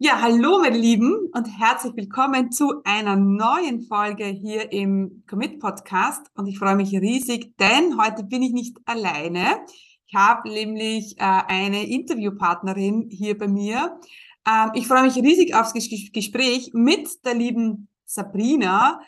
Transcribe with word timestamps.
Ja, 0.00 0.20
hallo 0.22 0.60
meine 0.60 0.78
Lieben 0.78 1.28
und 1.32 1.46
herzlich 1.58 1.92
willkommen 1.96 2.52
zu 2.52 2.82
einer 2.84 3.16
neuen 3.16 3.82
Folge 3.82 4.26
hier 4.26 4.70
im 4.70 5.24
Commit 5.28 5.58
Podcast 5.58 6.30
und 6.36 6.46
ich 6.46 6.56
freue 6.56 6.76
mich 6.76 6.92
riesig, 6.92 7.56
denn 7.58 8.00
heute 8.00 8.22
bin 8.22 8.44
ich 8.44 8.52
nicht 8.52 8.76
alleine. 8.84 9.58
Ich 10.06 10.14
habe 10.14 10.50
nämlich 10.50 11.18
äh, 11.18 11.24
eine 11.24 11.84
Interviewpartnerin 11.84 13.08
hier 13.10 13.36
bei 13.36 13.48
mir. 13.48 13.98
Ähm, 14.46 14.70
ich 14.74 14.86
freue 14.86 15.02
mich 15.02 15.16
riesig 15.16 15.56
aufs 15.56 15.72
Ges 15.72 16.12
Gespräch 16.12 16.70
mit 16.74 17.08
der 17.24 17.34
lieben 17.34 17.88
Sabrina, 18.04 19.00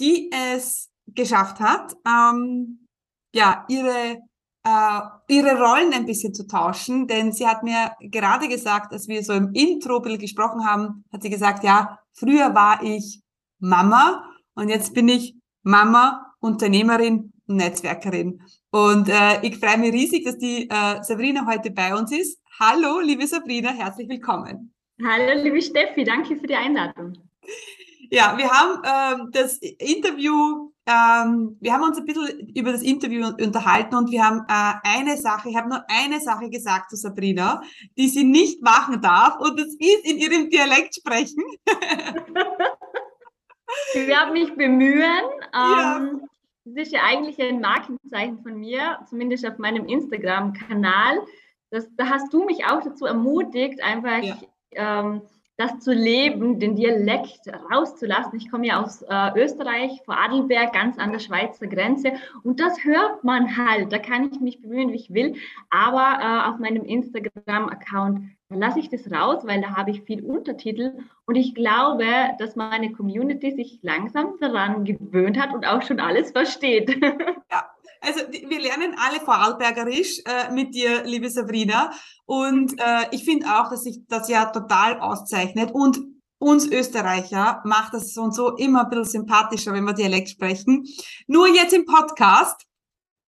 die 0.00 0.30
es 0.32 0.90
geschafft 1.06 1.60
hat, 1.60 1.94
ähm, 2.06 2.88
ja, 3.34 3.66
ihre 3.68 4.22
äh, 4.64 5.00
ihre 5.28 5.58
Rollen 5.58 5.92
ein 5.92 6.06
bisschen 6.06 6.34
zu 6.34 6.46
tauschen, 6.46 7.06
denn 7.06 7.32
sie 7.32 7.46
hat 7.46 7.62
mir 7.62 7.92
gerade 8.00 8.48
gesagt, 8.48 8.92
als 8.92 9.08
wir 9.08 9.22
so 9.22 9.32
im 9.34 9.52
Intro 9.52 10.00
gesprochen 10.00 10.66
haben, 10.66 11.04
hat 11.12 11.22
sie 11.22 11.30
gesagt, 11.30 11.64
ja, 11.64 11.98
früher 12.12 12.54
war 12.54 12.82
ich 12.82 13.22
Mama 13.58 14.24
und 14.54 14.68
jetzt 14.68 14.94
bin 14.94 15.08
ich 15.08 15.34
Mama, 15.62 16.34
Unternehmerin 16.40 17.32
und 17.46 17.56
Netzwerkerin. 17.56 18.42
Und 18.70 19.08
äh, 19.08 19.40
ich 19.42 19.58
freue 19.58 19.78
mich 19.78 19.92
riesig, 19.92 20.24
dass 20.24 20.38
die 20.38 20.68
äh, 20.68 21.02
Sabrina 21.02 21.46
heute 21.46 21.70
bei 21.70 21.94
uns 21.94 22.12
ist. 22.12 22.40
Hallo, 22.58 23.00
liebe 23.00 23.26
Sabrina, 23.26 23.70
herzlich 23.70 24.08
willkommen. 24.08 24.74
Hallo, 25.02 25.42
liebe 25.42 25.60
Steffi, 25.60 26.04
danke 26.04 26.36
für 26.36 26.46
die 26.46 26.54
Einladung. 26.54 27.14
Ja, 28.10 28.36
wir 28.36 28.50
haben 28.50 28.82
äh, 28.82 29.30
das 29.32 29.58
Interview 29.58 30.70
ähm, 30.86 31.56
wir 31.60 31.72
haben 31.72 31.82
uns 31.82 31.96
ein 31.96 32.04
bisschen 32.04 32.46
über 32.54 32.72
das 32.72 32.82
Interview 32.82 33.26
unterhalten 33.26 33.94
und 33.94 34.10
wir 34.10 34.22
haben 34.22 34.40
äh, 34.48 34.74
eine 34.82 35.16
Sache, 35.16 35.48
ich 35.48 35.56
habe 35.56 35.70
nur 35.70 35.82
eine 35.88 36.20
Sache 36.20 36.50
gesagt 36.50 36.90
zu 36.90 36.96
Sabrina, 36.96 37.62
die 37.96 38.08
sie 38.08 38.24
nicht 38.24 38.62
machen 38.62 39.00
darf 39.00 39.40
und 39.40 39.58
das 39.58 39.68
ist 39.68 40.04
in 40.04 40.18
ihrem 40.18 40.50
Dialekt 40.50 40.96
sprechen. 40.96 41.42
ich 43.94 44.06
werde 44.06 44.32
mich 44.32 44.54
bemühen. 44.54 45.24
Ja. 45.54 45.96
Ähm, 45.96 46.28
das 46.66 46.86
ist 46.86 46.92
ja 46.92 47.00
eigentlich 47.02 47.40
ein 47.40 47.60
Markenzeichen 47.60 48.42
von 48.42 48.58
mir, 48.58 48.98
zumindest 49.08 49.46
auf 49.46 49.56
meinem 49.58 49.86
Instagram-Kanal. 49.86 51.18
Da 51.70 52.08
hast 52.08 52.32
du 52.32 52.44
mich 52.44 52.66
auch 52.66 52.82
dazu 52.82 53.06
ermutigt, 53.06 53.82
einfach 53.82 54.22
ja. 54.22 54.36
ähm, 54.72 55.22
das 55.56 55.78
zu 55.78 55.92
leben, 55.92 56.58
den 56.58 56.74
Dialekt 56.74 57.42
rauszulassen. 57.70 58.36
Ich 58.36 58.50
komme 58.50 58.66
ja 58.66 58.82
aus 58.82 59.02
äh, 59.02 59.30
Österreich, 59.36 60.02
vor 60.04 60.18
Adelberg, 60.18 60.72
ganz 60.72 60.98
an 60.98 61.12
der 61.12 61.20
Schweizer 61.20 61.66
Grenze. 61.66 62.12
Und 62.42 62.58
das 62.60 62.84
hört 62.84 63.22
man 63.22 63.56
halt. 63.56 63.92
Da 63.92 63.98
kann 63.98 64.30
ich 64.32 64.40
mich 64.40 64.60
bemühen, 64.60 64.90
wie 64.90 64.96
ich 64.96 65.14
will. 65.14 65.36
Aber 65.70 66.18
äh, 66.20 66.50
auf 66.50 66.58
meinem 66.58 66.84
Instagram-Account 66.84 68.20
lasse 68.50 68.80
ich 68.80 68.88
das 68.88 69.10
raus, 69.10 69.44
weil 69.44 69.60
da 69.60 69.76
habe 69.76 69.90
ich 69.92 70.02
viel 70.02 70.24
Untertitel. 70.24 70.92
Und 71.26 71.36
ich 71.36 71.54
glaube, 71.54 72.06
dass 72.38 72.56
meine 72.56 72.92
Community 72.92 73.52
sich 73.52 73.78
langsam 73.82 74.34
daran 74.40 74.84
gewöhnt 74.84 75.40
hat 75.40 75.54
und 75.54 75.66
auch 75.66 75.82
schon 75.82 76.00
alles 76.00 76.32
versteht. 76.32 77.00
Ja, 77.50 77.73
also 78.04 78.20
wir 78.30 78.60
lernen 78.60 78.96
alle 78.98 79.20
Vorarlbergerisch 79.20 80.20
äh, 80.24 80.52
mit 80.52 80.74
dir, 80.74 81.04
liebe 81.04 81.30
Sabrina. 81.30 81.90
Und 82.26 82.78
äh, 82.78 83.06
ich 83.10 83.24
finde 83.24 83.46
auch, 83.46 83.70
dass 83.70 83.84
sich 83.84 84.00
das 84.08 84.28
ja 84.28 84.46
total 84.46 85.00
auszeichnet. 85.00 85.70
Und 85.72 85.98
uns 86.38 86.66
Österreicher 86.66 87.62
macht 87.64 87.94
das 87.94 88.12
so 88.12 88.22
und 88.22 88.34
so 88.34 88.56
immer 88.56 88.84
ein 88.84 88.90
bisschen 88.90 89.22
sympathischer, 89.22 89.72
wenn 89.72 89.84
wir 89.84 89.94
Dialekt 89.94 90.28
sprechen. 90.28 90.84
Nur 91.26 91.48
jetzt 91.48 91.72
im 91.72 91.86
Podcast, 91.86 92.66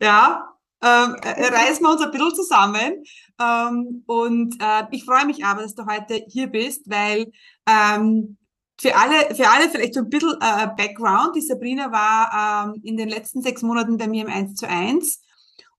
ja, 0.01 0.49
ähm, 0.83 1.17
äh, 1.23 1.47
reißen 1.53 1.83
wir 1.83 1.91
uns 1.91 2.03
ein 2.03 2.11
bisschen 2.11 2.35
zusammen. 2.35 3.03
Ähm, 3.41 4.05
und 4.07 4.57
äh, 4.61 4.85
ich 4.91 5.05
freue 5.05 5.27
mich 5.27 5.45
aber, 5.45 5.63
dass 5.63 5.75
du 5.75 5.87
heute 5.87 6.25
hier 6.29 6.47
bist, 6.47 6.89
weil 6.89 7.33
ähm, 7.67 8.39
für 8.83 8.97
alle, 8.97 9.33
für 9.33 9.49
alle 9.49 9.71
vielleicht 9.71 9.95
so 9.95 10.01
ein 10.01 10.09
bisschen 10.09 10.35
äh, 10.41 10.67
Background. 10.77 11.37
Die 11.37 11.41
Sabrina 11.41 11.93
war 11.93 12.75
ähm, 12.75 12.81
in 12.83 12.97
den 12.97 13.09
letzten 13.09 13.41
sechs 13.41 13.63
Monaten 13.63 13.97
bei 13.97 14.09
mir 14.09 14.25
im 14.25 14.33
1 14.33 14.57
zu 14.57 14.69
1. 14.69 15.23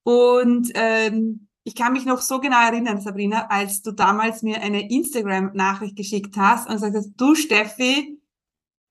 Und 0.03 0.71
ähm, 0.73 1.49
ich 1.65 1.75
kann 1.75 1.91
mich 1.91 2.05
noch 2.05 2.21
so 2.21 2.39
genau 2.39 2.61
erinnern, 2.65 3.01
Sabrina, 3.01 3.47
als 3.47 3.81
du 3.81 3.91
damals 3.91 4.41
mir 4.41 4.61
eine 4.61 4.89
Instagram-Nachricht 4.89 5.97
geschickt 5.97 6.37
hast 6.37 6.69
und 6.69 6.75
gesagt 6.75 6.95
hast, 6.95 7.11
du 7.17 7.35
Steffi, 7.35 8.21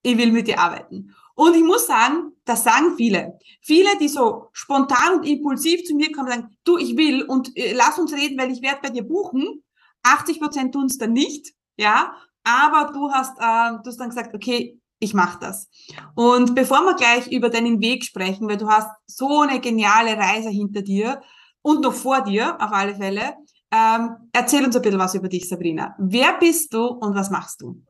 ich 0.02 0.18
will 0.18 0.30
mit 0.30 0.46
dir 0.46 0.58
arbeiten. 0.58 1.14
Und 1.34 1.56
ich 1.56 1.62
muss 1.62 1.86
sagen, 1.86 2.32
das 2.44 2.64
sagen 2.64 2.96
viele. 2.98 3.38
Viele, 3.62 3.96
die 3.98 4.08
so 4.08 4.50
spontan 4.52 5.20
und 5.20 5.26
impulsiv 5.26 5.84
zu 5.84 5.94
mir 5.94 6.12
kommen, 6.12 6.28
sagen, 6.28 6.56
du, 6.64 6.76
ich 6.76 6.98
will 6.98 7.22
und 7.22 7.56
äh, 7.56 7.72
lass 7.72 7.98
uns 7.98 8.12
reden, 8.12 8.38
weil 8.38 8.52
ich 8.52 8.60
werde 8.60 8.80
bei 8.82 8.90
dir 8.90 9.04
buchen. 9.04 9.62
80 10.02 10.38
Prozent 10.38 10.74
tun 10.74 10.86
es 10.86 10.98
dann 10.98 11.14
nicht, 11.14 11.54
ja. 11.78 12.14
Aber 12.44 12.92
du 12.92 13.10
hast, 13.10 13.38
äh, 13.38 13.82
du 13.82 13.88
hast 13.88 13.98
dann 13.98 14.08
gesagt, 14.08 14.34
okay, 14.34 14.78
ich 14.98 15.14
mache 15.14 15.38
das. 15.40 15.68
Und 16.14 16.54
bevor 16.54 16.80
wir 16.82 16.94
gleich 16.94 17.30
über 17.30 17.48
deinen 17.50 17.80
Weg 17.80 18.04
sprechen, 18.04 18.48
weil 18.48 18.56
du 18.56 18.68
hast 18.68 18.88
so 19.06 19.40
eine 19.40 19.60
geniale 19.60 20.16
Reise 20.16 20.48
hinter 20.48 20.82
dir 20.82 21.20
und 21.60 21.82
noch 21.82 21.92
vor 21.92 22.22
dir, 22.22 22.54
auf 22.60 22.72
alle 22.72 22.94
Fälle, 22.94 23.34
ähm, 23.72 24.16
erzähl 24.32 24.64
uns 24.64 24.76
ein 24.76 24.82
bisschen 24.82 24.98
was 24.98 25.14
über 25.14 25.28
dich, 25.28 25.48
Sabrina. 25.48 25.94
Wer 25.98 26.38
bist 26.38 26.72
du 26.72 26.86
und 26.86 27.14
was 27.14 27.30
machst 27.30 27.62
du? 27.62 27.82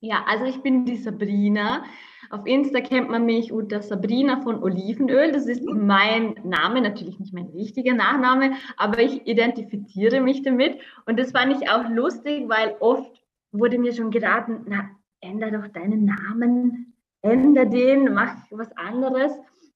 Ja, 0.00 0.24
also 0.26 0.44
ich 0.44 0.62
bin 0.62 0.84
die 0.84 0.96
Sabrina. 0.96 1.84
Auf 2.30 2.46
Insta 2.46 2.80
kennt 2.80 3.10
man 3.10 3.26
mich 3.26 3.50
unter 3.50 3.82
Sabrina 3.82 4.40
von 4.40 4.62
Olivenöl. 4.62 5.32
Das 5.32 5.46
ist 5.46 5.64
mein 5.64 6.36
Name, 6.44 6.80
natürlich 6.80 7.18
nicht 7.18 7.34
mein 7.34 7.46
richtiger 7.46 7.94
Nachname, 7.94 8.52
aber 8.76 9.00
ich 9.00 9.26
identifiziere 9.26 10.20
mich 10.20 10.42
damit. 10.42 10.80
Und 11.06 11.18
das 11.18 11.32
fand 11.32 11.60
ich 11.60 11.68
auch 11.68 11.88
lustig, 11.88 12.48
weil 12.48 12.76
oft 12.78 13.19
wurde 13.52 13.78
mir 13.78 13.92
schon 13.92 14.10
geraten, 14.10 14.64
na, 14.66 14.90
änder 15.20 15.50
doch 15.50 15.68
deinen 15.68 16.04
Namen, 16.04 16.94
änder 17.22 17.66
den, 17.66 18.14
mach 18.14 18.36
was 18.50 18.74
anderes. 18.76 19.32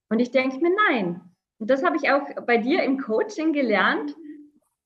Und 0.09 0.19
ich 0.19 0.31
denke 0.31 0.59
mir, 0.59 0.71
nein. 0.89 1.21
Und 1.59 1.69
das 1.69 1.83
habe 1.83 1.97
ich 1.97 2.11
auch 2.11 2.23
bei 2.45 2.57
dir 2.57 2.83
im 2.83 2.99
Coaching 2.99 3.53
gelernt, 3.53 4.15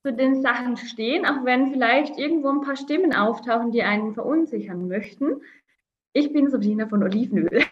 zu 0.02 0.12
den 0.12 0.40
Sachen 0.40 0.76
stehen, 0.76 1.26
auch 1.26 1.44
wenn 1.44 1.72
vielleicht 1.72 2.18
irgendwo 2.18 2.48
ein 2.48 2.62
paar 2.62 2.76
Stimmen 2.76 3.14
auftauchen, 3.14 3.70
die 3.70 3.82
einen 3.82 4.14
verunsichern 4.14 4.88
möchten. 4.88 5.42
Ich 6.12 6.32
bin 6.32 6.48
Sabrina 6.48 6.86
von 6.86 7.02
Olivenöl. 7.02 7.62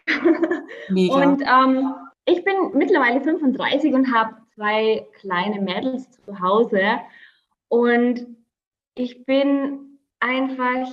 Mega. 0.90 1.14
Und 1.24 1.42
ähm, 1.42 1.94
ich 2.26 2.44
bin 2.44 2.54
mittlerweile 2.74 3.22
35 3.22 3.94
und 3.94 4.12
habe 4.12 4.36
zwei 4.54 5.06
kleine 5.18 5.62
Mädels 5.62 6.10
zu 6.10 6.38
Hause. 6.40 6.98
Und 7.68 8.26
ich 8.94 9.24
bin 9.24 9.98
einfach 10.20 10.88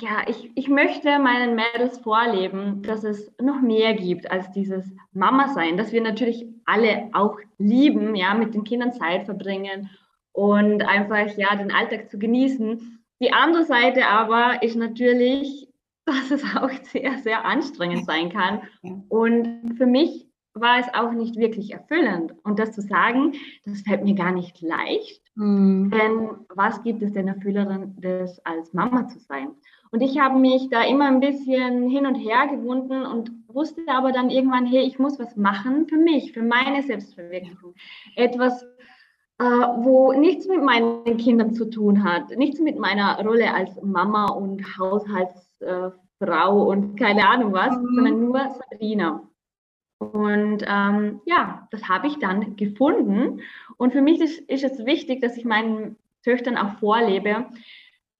ja, 0.00 0.22
ich, 0.26 0.50
ich 0.54 0.68
möchte 0.68 1.18
meinen 1.18 1.54
Mädels 1.54 1.98
vorleben, 1.98 2.82
dass 2.82 3.04
es 3.04 3.30
noch 3.40 3.60
mehr 3.60 3.94
gibt 3.94 4.30
als 4.30 4.50
dieses 4.52 4.84
Mama-Sein, 5.12 5.76
dass 5.76 5.92
wir 5.92 6.00
natürlich 6.00 6.46
alle 6.64 7.10
auch 7.12 7.38
lieben, 7.58 8.14
ja, 8.14 8.34
mit 8.34 8.54
den 8.54 8.64
Kindern 8.64 8.92
Zeit 8.92 9.24
verbringen 9.24 9.90
und 10.32 10.82
einfach, 10.82 11.36
ja, 11.36 11.54
den 11.56 11.72
Alltag 11.72 12.10
zu 12.10 12.18
genießen. 12.18 13.04
Die 13.20 13.32
andere 13.32 13.64
Seite 13.64 14.06
aber 14.06 14.62
ist 14.62 14.76
natürlich, 14.76 15.68
dass 16.06 16.30
es 16.30 16.42
auch 16.56 16.70
sehr, 16.82 17.18
sehr 17.18 17.44
anstrengend 17.44 18.06
sein 18.06 18.30
kann. 18.30 18.62
Und 19.08 19.74
für 19.76 19.86
mich 19.86 20.26
war 20.54 20.80
es 20.80 20.92
auch 20.94 21.12
nicht 21.12 21.36
wirklich 21.36 21.72
erfüllend. 21.72 22.34
Und 22.42 22.58
das 22.58 22.72
zu 22.72 22.80
sagen, 22.80 23.34
das 23.64 23.82
fällt 23.82 24.02
mir 24.02 24.14
gar 24.14 24.32
nicht 24.32 24.60
leicht. 24.60 25.22
Mhm. 25.36 25.90
Denn 25.90 26.30
was 26.48 26.82
gibt 26.82 27.02
es 27.02 27.12
denn 27.12 27.28
Erfüllerendes 27.28 28.44
als 28.44 28.72
Mama 28.72 29.06
zu 29.08 29.20
sein? 29.20 29.50
Und 29.92 30.02
ich 30.02 30.18
habe 30.20 30.38
mich 30.38 30.68
da 30.70 30.84
immer 30.84 31.06
ein 31.06 31.20
bisschen 31.20 31.88
hin 31.88 32.06
und 32.06 32.14
her 32.14 32.46
gewunden 32.46 33.04
und 33.04 33.32
wusste 33.48 33.82
aber 33.88 34.12
dann 34.12 34.30
irgendwann, 34.30 34.66
hey, 34.66 34.82
ich 34.82 34.98
muss 34.98 35.18
was 35.18 35.36
machen 35.36 35.88
für 35.88 35.96
mich, 35.96 36.32
für 36.32 36.42
meine 36.42 36.82
Selbstverwirklichung. 36.82 37.74
Etwas, 38.14 38.62
äh, 39.38 39.44
wo 39.44 40.12
nichts 40.12 40.46
mit 40.46 40.62
meinen 40.62 41.16
Kindern 41.16 41.54
zu 41.54 41.68
tun 41.68 42.04
hat, 42.04 42.30
nichts 42.36 42.60
mit 42.60 42.78
meiner 42.78 43.18
Rolle 43.24 43.52
als 43.52 43.82
Mama 43.82 44.26
und 44.26 44.62
Haushaltsfrau 44.78 46.68
und 46.68 46.96
keine 46.96 47.28
Ahnung 47.28 47.52
was, 47.52 47.76
mhm. 47.76 47.94
sondern 47.94 48.20
nur 48.20 48.38
Sabrina. 48.70 49.22
Und 49.98 50.64
ähm, 50.66 51.20
ja, 51.26 51.68
das 51.72 51.88
habe 51.88 52.06
ich 52.06 52.18
dann 52.18 52.56
gefunden. 52.56 53.40
Und 53.76 53.92
für 53.92 54.00
mich 54.00 54.20
ist, 54.20 54.38
ist 54.48 54.64
es 54.64 54.86
wichtig, 54.86 55.20
dass 55.20 55.36
ich 55.36 55.44
meinen 55.44 55.96
Töchtern 56.22 56.56
auch 56.56 56.78
vorlebe, 56.78 57.46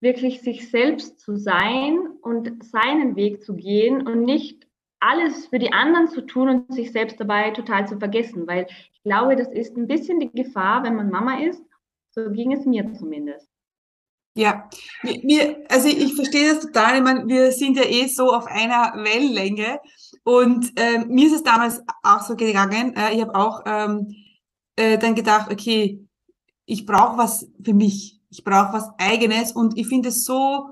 wirklich 0.00 0.40
sich 0.40 0.70
selbst 0.70 1.20
zu 1.20 1.36
sein 1.36 1.98
und 2.22 2.64
seinen 2.64 3.16
Weg 3.16 3.42
zu 3.42 3.54
gehen 3.54 4.06
und 4.06 4.22
nicht 4.22 4.66
alles 4.98 5.46
für 5.46 5.58
die 5.58 5.72
anderen 5.72 6.08
zu 6.08 6.22
tun 6.22 6.48
und 6.48 6.74
sich 6.74 6.92
selbst 6.92 7.18
dabei 7.18 7.50
total 7.50 7.88
zu 7.88 7.98
vergessen, 7.98 8.46
weil 8.46 8.66
ich 8.92 9.02
glaube, 9.02 9.36
das 9.36 9.48
ist 9.48 9.76
ein 9.76 9.86
bisschen 9.86 10.20
die 10.20 10.30
Gefahr, 10.30 10.82
wenn 10.82 10.94
man 10.94 11.10
Mama 11.10 11.40
ist. 11.42 11.62
So 12.10 12.30
ging 12.30 12.52
es 12.52 12.66
mir 12.66 12.92
zumindest. 12.94 13.48
Ja, 14.34 14.68
wir, 15.02 15.64
also 15.68 15.88
ich 15.88 16.14
verstehe 16.14 16.54
das 16.54 16.60
total. 16.60 16.96
Ich 16.96 17.02
meine, 17.02 17.26
wir 17.26 17.50
sind 17.50 17.76
ja 17.76 17.84
eh 17.84 18.06
so 18.06 18.32
auf 18.32 18.46
einer 18.46 18.92
Wellenlänge 18.96 19.80
und 20.22 20.72
äh, 20.76 21.04
mir 21.06 21.26
ist 21.26 21.34
es 21.34 21.42
damals 21.42 21.82
auch 22.02 22.20
so 22.20 22.36
gegangen. 22.36 22.94
Äh, 22.94 23.14
ich 23.14 23.22
habe 23.22 23.34
auch 23.34 23.62
ähm, 23.66 24.14
äh, 24.76 24.98
dann 24.98 25.14
gedacht, 25.14 25.50
okay, 25.50 26.06
ich 26.64 26.86
brauche 26.86 27.18
was 27.18 27.50
für 27.62 27.74
mich 27.74 28.19
ich 28.30 28.44
brauche 28.44 28.72
was 28.72 28.90
Eigenes 28.98 29.52
und 29.52 29.76
ich 29.76 29.88
finde 29.88 30.08
es 30.08 30.24
so 30.24 30.70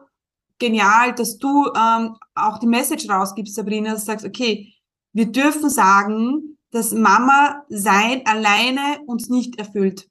genial, 0.59 1.15
dass 1.15 1.39
du 1.39 1.67
ähm, 1.77 2.17
auch 2.35 2.59
die 2.59 2.67
Message 2.67 3.09
rausgibst, 3.09 3.55
Sabrina, 3.55 3.93
dass 3.93 4.05
du 4.05 4.07
sagst, 4.07 4.27
okay, 4.27 4.73
wir 5.13 5.27
dürfen 5.31 5.69
sagen, 5.69 6.59
dass 6.71 6.93
Mama 6.93 7.65
sein 7.69 8.23
alleine 8.27 9.01
uns 9.07 9.29
nicht 9.29 9.59
erfüllt. 9.59 10.09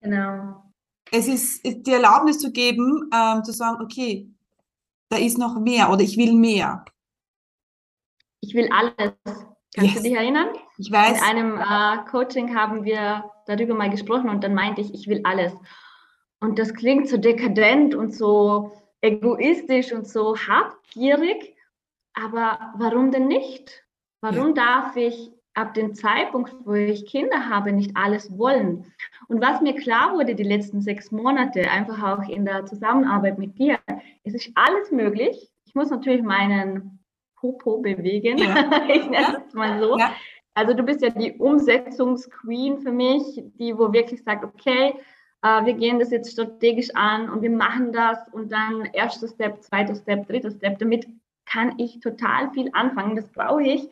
Genau. 0.00 0.62
Es 1.10 1.28
ist, 1.28 1.64
die 1.64 1.92
Erlaubnis 1.92 2.38
zu 2.38 2.50
geben, 2.50 3.10
ähm, 3.12 3.44
zu 3.44 3.52
sagen, 3.52 3.82
okay, 3.82 4.28
da 5.08 5.18
ist 5.18 5.38
noch 5.38 5.60
mehr 5.60 5.90
oder 5.90 6.00
ich 6.00 6.16
will 6.16 6.32
mehr. 6.32 6.84
Ich 8.40 8.54
will 8.54 8.68
alles. 8.72 9.14
Kannst 9.74 9.94
yes. 9.94 9.94
du 9.94 10.02
dich 10.02 10.14
erinnern? 10.14 10.48
Ich 10.78 10.90
weiß. 10.90 11.18
In 11.18 11.24
einem 11.24 11.58
äh, 11.58 12.04
Coaching 12.10 12.56
haben 12.56 12.84
wir 12.84 13.30
darüber 13.46 13.74
mal 13.74 13.90
gesprochen 13.90 14.30
und 14.30 14.42
dann 14.42 14.54
meinte 14.54 14.80
ich, 14.80 14.92
ich 14.94 15.06
will 15.06 15.20
alles. 15.24 15.52
Und 16.40 16.58
das 16.58 16.74
klingt 16.74 17.08
so 17.08 17.16
dekadent 17.16 17.94
und 17.94 18.14
so 18.14 18.72
egoistisch 19.00 19.92
und 19.92 20.06
so 20.06 20.36
habgierig. 20.36 21.56
Aber 22.14 22.72
warum 22.76 23.10
denn 23.10 23.28
nicht? 23.28 23.84
Warum 24.20 24.54
darf 24.54 24.96
ich 24.96 25.30
ab 25.54 25.74
dem 25.74 25.94
Zeitpunkt, 25.94 26.54
wo 26.64 26.72
ich 26.72 27.06
Kinder 27.06 27.48
habe, 27.48 27.72
nicht 27.72 27.96
alles 27.96 28.36
wollen? 28.36 28.92
Und 29.28 29.40
was 29.40 29.60
mir 29.60 29.74
klar 29.74 30.14
wurde 30.14 30.34
die 30.34 30.42
letzten 30.42 30.80
sechs 30.80 31.10
Monate, 31.10 31.70
einfach 31.70 32.02
auch 32.02 32.28
in 32.28 32.44
der 32.44 32.66
Zusammenarbeit 32.66 33.38
mit 33.38 33.58
dir, 33.58 33.78
es 34.24 34.34
ist 34.34 34.50
alles 34.54 34.90
möglich. 34.90 35.50
Ich 35.64 35.74
muss 35.74 35.90
natürlich 35.90 36.22
meinen 36.22 36.98
Popo 37.36 37.78
bewegen. 37.78 38.38
Ja. 38.38 38.86
ich 38.88 39.08
nenne 39.08 39.42
es 39.46 39.54
mal 39.54 39.78
so. 39.80 39.98
Ja. 39.98 40.12
Also 40.54 40.72
du 40.72 40.82
bist 40.82 41.02
ja 41.02 41.10
die 41.10 41.32
Umsetzungsqueen 41.32 42.78
für 42.78 42.92
mich, 42.92 43.42
die 43.58 43.76
wo 43.76 43.92
wirklich 43.92 44.22
sagt, 44.24 44.42
okay, 44.42 44.94
äh, 45.46 45.64
wir 45.64 45.74
gehen 45.74 45.98
das 45.98 46.10
jetzt 46.10 46.32
strategisch 46.32 46.90
an 46.94 47.30
und 47.30 47.42
wir 47.42 47.50
machen 47.50 47.92
das 47.92 48.18
und 48.32 48.50
dann 48.50 48.84
erster 48.86 49.28
Step, 49.28 49.62
zweiter 49.62 49.94
Step, 49.94 50.26
dritter 50.26 50.50
Step. 50.50 50.78
Damit 50.78 51.06
kann 51.44 51.78
ich 51.78 52.00
total 52.00 52.50
viel 52.50 52.70
anfangen. 52.72 53.14
Das 53.14 53.30
brauche 53.30 53.62
ich. 53.62 53.88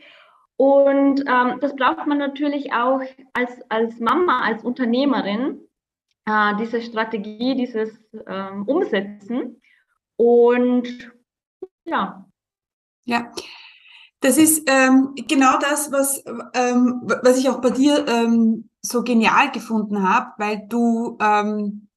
Und 0.56 1.24
ähm, 1.26 1.58
das 1.60 1.74
braucht 1.76 2.06
man 2.06 2.18
natürlich 2.18 2.72
auch 2.72 3.00
als, 3.32 3.52
als 3.68 3.98
Mama, 4.00 4.40
als 4.40 4.64
Unternehmerin, 4.64 5.60
äh, 6.26 6.56
diese 6.58 6.80
Strategie, 6.80 7.54
dieses 7.54 7.90
ähm, 8.26 8.64
Umsetzen. 8.66 9.60
Und 10.16 11.12
ja. 11.84 12.26
Ja, 13.04 13.32
das 14.20 14.38
ist 14.38 14.68
ähm, 14.70 15.14
genau 15.28 15.58
das, 15.58 15.92
was, 15.92 16.24
ähm, 16.54 17.02
was 17.04 17.38
ich 17.38 17.48
auch 17.48 17.60
bei 17.60 17.70
dir 17.70 18.06
ähm, 18.08 18.70
so 18.84 19.02
genial 19.02 19.50
gefunden 19.50 20.08
habe, 20.08 20.32
weil 20.38 20.66
du 20.68 21.16
ähm, 21.20 21.88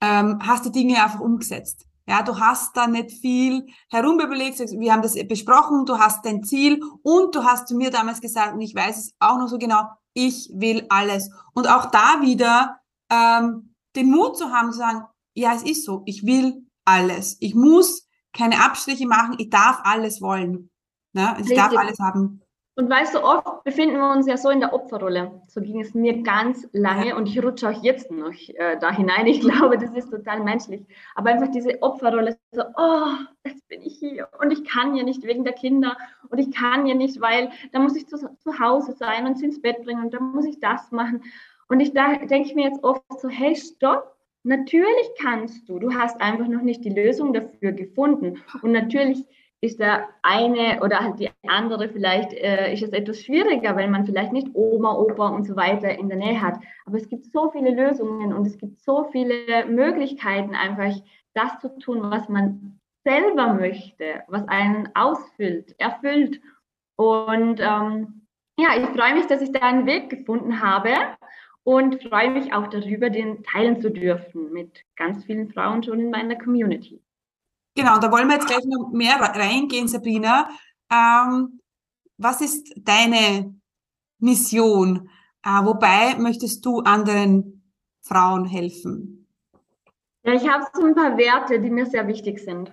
ähm, 0.00 0.38
hast 0.42 0.64
die 0.66 0.72
Dinge 0.72 1.02
einfach 1.02 1.20
umgesetzt. 1.20 1.86
Ja, 2.08 2.22
du 2.22 2.38
hast 2.38 2.76
da 2.76 2.86
nicht 2.86 3.10
viel 3.10 3.66
herumüberlegt, 3.90 4.58
wir 4.60 4.92
haben 4.92 5.02
das 5.02 5.14
besprochen, 5.26 5.86
du 5.86 5.98
hast 5.98 6.24
dein 6.24 6.44
Ziel 6.44 6.80
und 7.02 7.34
du 7.34 7.42
hast 7.42 7.66
zu 7.66 7.76
mir 7.76 7.90
damals 7.90 8.20
gesagt, 8.20 8.54
und 8.54 8.60
ich 8.60 8.74
weiß 8.74 8.96
es 8.96 9.14
auch 9.18 9.38
noch 9.38 9.48
so 9.48 9.58
genau, 9.58 9.82
ich 10.14 10.50
will 10.54 10.86
alles. 10.88 11.30
Und 11.52 11.68
auch 11.68 11.86
da 11.86 12.20
wieder 12.22 12.78
ähm, 13.10 13.74
den 13.96 14.10
Mut 14.10 14.36
zu 14.38 14.50
haben, 14.50 14.70
zu 14.72 14.78
sagen, 14.78 15.02
ja, 15.34 15.52
es 15.54 15.62
ist 15.62 15.84
so, 15.84 16.02
ich 16.06 16.24
will 16.24 16.66
alles. 16.84 17.36
Ich 17.40 17.54
muss 17.54 18.08
keine 18.32 18.64
Abstriche 18.64 19.06
machen, 19.06 19.36
ich 19.38 19.50
darf 19.50 19.80
alles 19.82 20.20
wollen. 20.20 20.70
Ne? 21.12 21.32
Ich 21.38 21.50
Richtig. 21.50 21.56
darf 21.56 21.76
alles 21.76 21.98
haben. 21.98 22.42
Und 22.78 22.90
weißt 22.90 23.14
du, 23.14 23.24
oft 23.24 23.64
befinden 23.64 23.96
wir 23.96 24.12
uns 24.12 24.26
ja 24.26 24.36
so 24.36 24.50
in 24.50 24.60
der 24.60 24.74
Opferrolle. 24.74 25.40
So 25.48 25.62
ging 25.62 25.80
es 25.80 25.94
mir 25.94 26.22
ganz 26.22 26.68
lange 26.72 27.16
und 27.16 27.26
ich 27.26 27.42
rutsche 27.42 27.70
auch 27.70 27.82
jetzt 27.82 28.10
noch 28.10 28.34
äh, 28.48 28.76
da 28.78 28.92
hinein. 28.92 29.26
Ich 29.26 29.40
glaube, 29.48 29.78
das 29.78 29.92
ist 29.94 30.10
total 30.10 30.44
menschlich. 30.44 30.86
Aber 31.14 31.30
einfach 31.30 31.50
diese 31.50 31.82
Opferrolle, 31.82 32.36
so, 32.52 32.62
oh, 32.76 33.12
jetzt 33.46 33.66
bin 33.68 33.80
ich 33.80 33.96
hier 33.98 34.28
und 34.40 34.52
ich 34.52 34.62
kann 34.68 34.94
ja 34.94 35.04
nicht 35.04 35.22
wegen 35.24 35.44
der 35.44 35.54
Kinder 35.54 35.96
und 36.28 36.36
ich 36.36 36.54
kann 36.54 36.86
ja 36.86 36.94
nicht, 36.94 37.18
weil 37.22 37.50
da 37.72 37.78
muss 37.78 37.96
ich 37.96 38.08
zu, 38.08 38.18
zu 38.18 38.58
Hause 38.58 38.92
sein 38.92 39.26
und 39.26 39.38
sie 39.38 39.46
ins 39.46 39.62
Bett 39.62 39.82
bringen 39.82 40.04
und 40.04 40.12
da 40.12 40.20
muss 40.20 40.44
ich 40.44 40.60
das 40.60 40.92
machen. 40.92 41.24
Und 41.68 41.80
ich 41.80 41.94
da 41.94 42.16
denke 42.16 42.46
ich 42.46 42.54
mir 42.54 42.66
jetzt 42.66 42.84
oft 42.84 43.02
so, 43.18 43.28
hey, 43.30 43.56
stopp, 43.56 44.12
Natürlich 44.48 45.08
kannst 45.20 45.68
du, 45.68 45.80
du 45.80 45.92
hast 45.92 46.20
einfach 46.20 46.46
noch 46.46 46.62
nicht 46.62 46.84
die 46.84 46.90
Lösung 46.90 47.32
dafür 47.32 47.72
gefunden. 47.72 48.44
Und 48.62 48.70
natürlich 48.70 49.26
ist 49.66 49.80
der 49.80 50.08
eine 50.22 50.80
oder 50.82 51.00
halt 51.00 51.18
die 51.18 51.30
andere 51.46 51.88
vielleicht, 51.88 52.32
äh, 52.32 52.72
ist 52.72 52.82
es 52.82 52.92
etwas 52.92 53.22
schwieriger, 53.22 53.76
weil 53.76 53.88
man 53.88 54.06
vielleicht 54.06 54.32
nicht 54.32 54.48
Oma, 54.54 54.94
Opa 54.94 55.28
und 55.28 55.44
so 55.44 55.56
weiter 55.56 55.90
in 55.98 56.08
der 56.08 56.18
Nähe 56.18 56.40
hat. 56.40 56.58
Aber 56.86 56.96
es 56.96 57.08
gibt 57.08 57.26
so 57.26 57.50
viele 57.50 57.70
Lösungen 57.70 58.32
und 58.32 58.46
es 58.46 58.58
gibt 58.58 58.80
so 58.80 59.08
viele 59.12 59.66
Möglichkeiten, 59.66 60.54
einfach 60.54 60.94
das 61.34 61.58
zu 61.60 61.78
tun, 61.78 62.10
was 62.10 62.28
man 62.28 62.80
selber 63.04 63.54
möchte, 63.54 64.22
was 64.28 64.46
einen 64.48 64.88
ausfüllt, 64.94 65.74
erfüllt. 65.78 66.40
Und 66.96 67.60
ähm, 67.60 68.26
ja, 68.58 68.70
ich 68.78 68.86
freue 68.98 69.14
mich, 69.14 69.26
dass 69.26 69.42
ich 69.42 69.52
da 69.52 69.60
einen 69.60 69.86
Weg 69.86 70.08
gefunden 70.08 70.60
habe 70.60 70.90
und 71.62 72.02
freue 72.02 72.30
mich 72.30 72.52
auch 72.52 72.68
darüber, 72.68 73.10
den 73.10 73.42
teilen 73.42 73.80
zu 73.80 73.90
dürfen 73.90 74.52
mit 74.52 74.82
ganz 74.96 75.24
vielen 75.24 75.50
Frauen 75.50 75.82
schon 75.82 76.00
in 76.00 76.10
meiner 76.10 76.36
Community. 76.36 77.02
Genau, 77.76 77.98
da 77.98 78.10
wollen 78.10 78.26
wir 78.28 78.36
jetzt 78.36 78.46
gleich 78.46 78.64
noch 78.64 78.90
mehr 78.90 79.20
reingehen, 79.20 79.86
Sabrina. 79.86 80.48
Ähm, 80.90 81.60
was 82.16 82.40
ist 82.40 82.72
deine 82.76 83.54
Mission? 84.18 85.10
Äh, 85.44 85.62
wobei 85.62 86.16
möchtest 86.18 86.64
du 86.64 86.80
anderen 86.80 87.62
Frauen 88.00 88.46
helfen? 88.46 89.28
Ja, 90.24 90.32
ich 90.32 90.48
habe 90.48 90.64
so 90.72 90.84
ein 90.84 90.94
paar 90.94 91.18
Werte, 91.18 91.60
die 91.60 91.70
mir 91.70 91.84
sehr 91.84 92.08
wichtig 92.08 92.40
sind. 92.40 92.72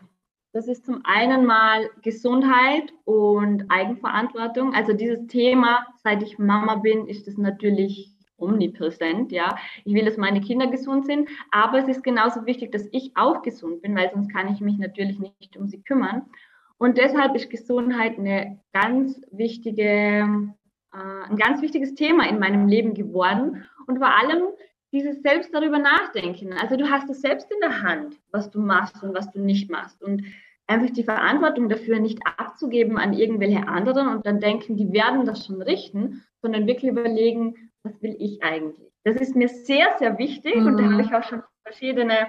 Das 0.54 0.68
ist 0.68 0.86
zum 0.86 1.02
einen 1.04 1.46
mal 1.46 1.90
Gesundheit 2.02 2.94
und 3.04 3.66
Eigenverantwortung. 3.70 4.74
Also 4.74 4.94
dieses 4.94 5.28
Thema, 5.28 5.86
seit 6.02 6.24
ich 6.24 6.40
Mama 6.40 6.76
bin, 6.76 7.08
ist 7.08 7.28
es 7.28 7.38
natürlich 7.38 8.16
omnipräsent, 8.38 9.32
ja. 9.32 9.56
Ich 9.86 9.94
will, 9.94 10.06
dass 10.06 10.18
meine 10.18 10.42
Kinder 10.42 10.68
gesund 10.68 11.06
sind, 11.06 11.30
aber 11.52 11.80
es 11.80 11.88
ist 11.88 12.04
genauso 12.04 12.46
wichtig, 12.46 12.72
dass 12.72 12.88
ich 12.92 13.12
auch 13.16 13.42
gesund 13.42 13.82
bin, 13.82 13.96
weil 13.96 14.12
sonst 14.12 14.32
kann 14.32 14.54
ich 14.54 14.62
mich 14.62 14.78
natürlich 14.78 15.20
nicht 15.20 15.58
um 15.58 15.68
sie 15.68 15.82
kümmern. 15.82 16.24
Und 16.78 16.98
deshalb 16.98 17.36
ist 17.36 17.50
Gesundheit 17.50 18.18
eine 18.18 18.60
ganz 18.74 19.22
wichtige, 19.32 20.54
äh, 20.94 21.30
ein 21.30 21.38
ganz 21.38 21.62
wichtiges 21.62 21.96
Thema 21.96 22.28
in 22.28 22.40
meinem 22.40 22.68
Leben 22.68 22.94
geworden. 22.94 23.66
Und 23.88 24.00
vor 24.00 24.10
allem 24.10 24.44
dieses 24.92 25.22
selbst 25.24 25.54
darüber 25.54 25.80
nachdenken. 25.80 26.54
Also 26.54 26.78
du 26.78 26.90
hast 26.90 27.10
es 27.10 27.22
selbst 27.22 27.52
in 27.52 27.60
der 27.62 27.82
Hand, 27.82 28.20
was 28.32 28.52
du 28.52 28.60
machst 28.60 29.02
und 29.02 29.14
was 29.16 29.32
du 29.32 29.40
nicht 29.40 29.70
machst. 29.70 30.02
Und 30.04 30.24
einfach 30.74 30.94
die 30.94 31.04
Verantwortung 31.04 31.70
dafür 31.70 32.00
nicht 32.00 32.20
abzugeben 32.38 32.98
an 32.98 33.14
irgendwelche 33.14 33.68
anderen 33.68 34.08
und 34.08 34.26
dann 34.26 34.40
denken, 34.40 34.76
die 34.76 34.92
werden 34.92 35.26
das 35.26 35.46
schon 35.46 35.62
richten, 35.62 36.24
sondern 36.42 36.68
wirklich 36.68 36.92
überlegen, 36.92 37.72
was 37.84 38.02
will 38.02 38.16
ich 38.20 38.44
eigentlich? 38.44 38.92
Das 39.04 39.18
ist 39.18 39.36
mir 39.36 39.50
sehr, 39.50 39.88
sehr 40.00 40.18
wichtig 40.18 40.56
mhm. 40.56 40.68
und 40.68 40.78
da 40.78 40.92
habe 40.92 41.02
ich 41.02 41.14
auch 41.14 41.24
schon 41.24 41.44
verschiedene 41.64 42.28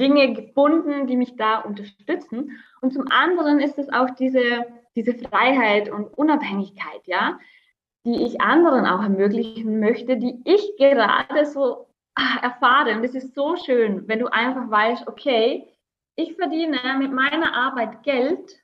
Dinge 0.00 0.32
gefunden, 0.32 1.06
die 1.06 1.16
mich 1.16 1.36
da 1.36 1.58
unterstützen. 1.58 2.58
Und 2.80 2.92
zum 2.92 3.04
anderen 3.10 3.60
ist 3.60 3.78
es 3.78 3.92
auch 3.92 4.10
diese, 4.10 4.66
diese 4.96 5.14
Freiheit 5.14 5.90
und 5.90 6.06
Unabhängigkeit, 6.16 7.02
ja, 7.06 7.38
die 8.06 8.24
ich 8.24 8.40
anderen 8.40 8.86
auch 8.86 9.02
ermöglichen 9.02 9.78
möchte, 9.80 10.16
die 10.16 10.40
ich 10.44 10.76
gerade 10.78 11.44
so 11.44 11.86
ah, 12.14 12.38
erfahre. 12.42 12.96
Und 12.96 13.04
es 13.04 13.14
ist 13.14 13.34
so 13.34 13.56
schön, 13.56 14.08
wenn 14.08 14.20
du 14.20 14.32
einfach 14.32 14.70
weißt, 14.70 15.06
okay, 15.06 15.66
ich 16.16 16.34
verdiene 16.34 16.78
mit 16.98 17.12
meiner 17.12 17.54
Arbeit 17.54 18.02
Geld, 18.02 18.62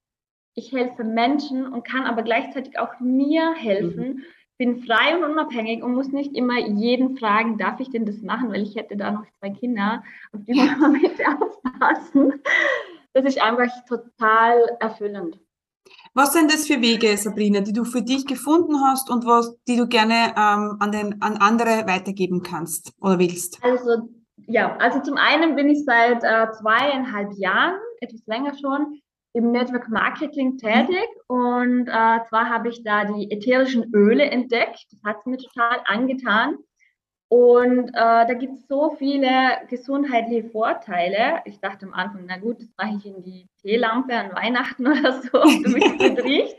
ich 0.54 0.72
helfe 0.72 1.04
Menschen 1.04 1.66
und 1.66 1.86
kann 1.86 2.04
aber 2.04 2.22
gleichzeitig 2.22 2.78
auch 2.78 2.98
mir 3.00 3.54
helfen, 3.54 4.16
mhm 4.16 4.24
bin 4.58 4.82
frei 4.84 5.16
und 5.16 5.24
unabhängig 5.24 5.82
und 5.82 5.94
muss 5.94 6.08
nicht 6.08 6.34
immer 6.34 6.58
jeden 6.58 7.16
fragen, 7.18 7.58
darf 7.58 7.80
ich 7.80 7.90
denn 7.90 8.06
das 8.06 8.22
machen, 8.22 8.50
weil 8.50 8.62
ich 8.62 8.76
hätte 8.76 8.96
da 8.96 9.10
noch 9.10 9.24
zwei 9.38 9.50
Kinder, 9.50 10.02
auf 10.32 10.40
die 10.44 10.54
muss 10.54 10.78
man 10.78 10.92
mit 11.00 11.12
aufpassen. 11.26 12.42
Das 13.12 13.24
ist 13.24 13.40
einfach 13.40 13.70
total 13.86 14.76
erfüllend. 14.80 15.38
Was 16.14 16.32
sind 16.32 16.50
das 16.50 16.66
für 16.66 16.80
Wege, 16.80 17.16
Sabrina, 17.16 17.60
die 17.60 17.74
du 17.74 17.84
für 17.84 18.02
dich 18.02 18.26
gefunden 18.26 18.80
hast 18.80 19.10
und 19.10 19.26
was, 19.26 19.56
die 19.68 19.76
du 19.76 19.86
gerne 19.86 20.34
ähm, 20.36 20.76
an, 20.80 20.90
den, 20.90 21.20
an 21.20 21.36
andere 21.36 21.86
weitergeben 21.86 22.42
kannst 22.42 22.92
oder 23.00 23.18
willst? 23.18 23.62
Also 23.62 24.08
ja, 24.46 24.76
also 24.76 25.00
zum 25.00 25.16
einen 25.16 25.56
bin 25.56 25.68
ich 25.68 25.84
seit 25.84 26.22
äh, 26.22 26.50
zweieinhalb 26.52 27.32
Jahren, 27.38 27.78
etwas 28.00 28.26
länger 28.26 28.54
schon, 28.58 29.00
im 29.32 29.52
Network 29.52 29.88
Marketing 29.90 30.56
tätig 30.56 31.06
und 31.26 31.88
äh, 31.88 32.24
zwar 32.28 32.48
habe 32.48 32.70
ich 32.70 32.82
da 32.82 33.04
die 33.04 33.30
ätherischen 33.30 33.92
Öle 33.94 34.24
entdeckt. 34.24 34.86
Das 34.90 35.02
hat 35.04 35.26
mir 35.26 35.36
total 35.36 35.80
angetan. 35.84 36.56
Und 37.28 37.88
äh, 37.88 37.92
da 37.92 38.34
gibt 38.34 38.54
es 38.54 38.68
so 38.68 38.94
viele 38.98 39.58
gesundheitliche 39.68 40.48
Vorteile. 40.48 41.40
Ich 41.44 41.58
dachte 41.60 41.84
am 41.84 41.92
Anfang, 41.92 42.24
na 42.26 42.38
gut, 42.38 42.60
das 42.60 42.68
mache 42.78 42.96
ich 42.98 43.06
in 43.06 43.22
die 43.24 43.48
Teelampe 43.60 44.14
an 44.14 44.32
Weihnachten 44.32 44.86
oder 44.86 45.20
so, 45.20 45.38
damit 45.38 45.84
es 45.84 45.98
gut 45.98 46.24
riecht. 46.24 46.56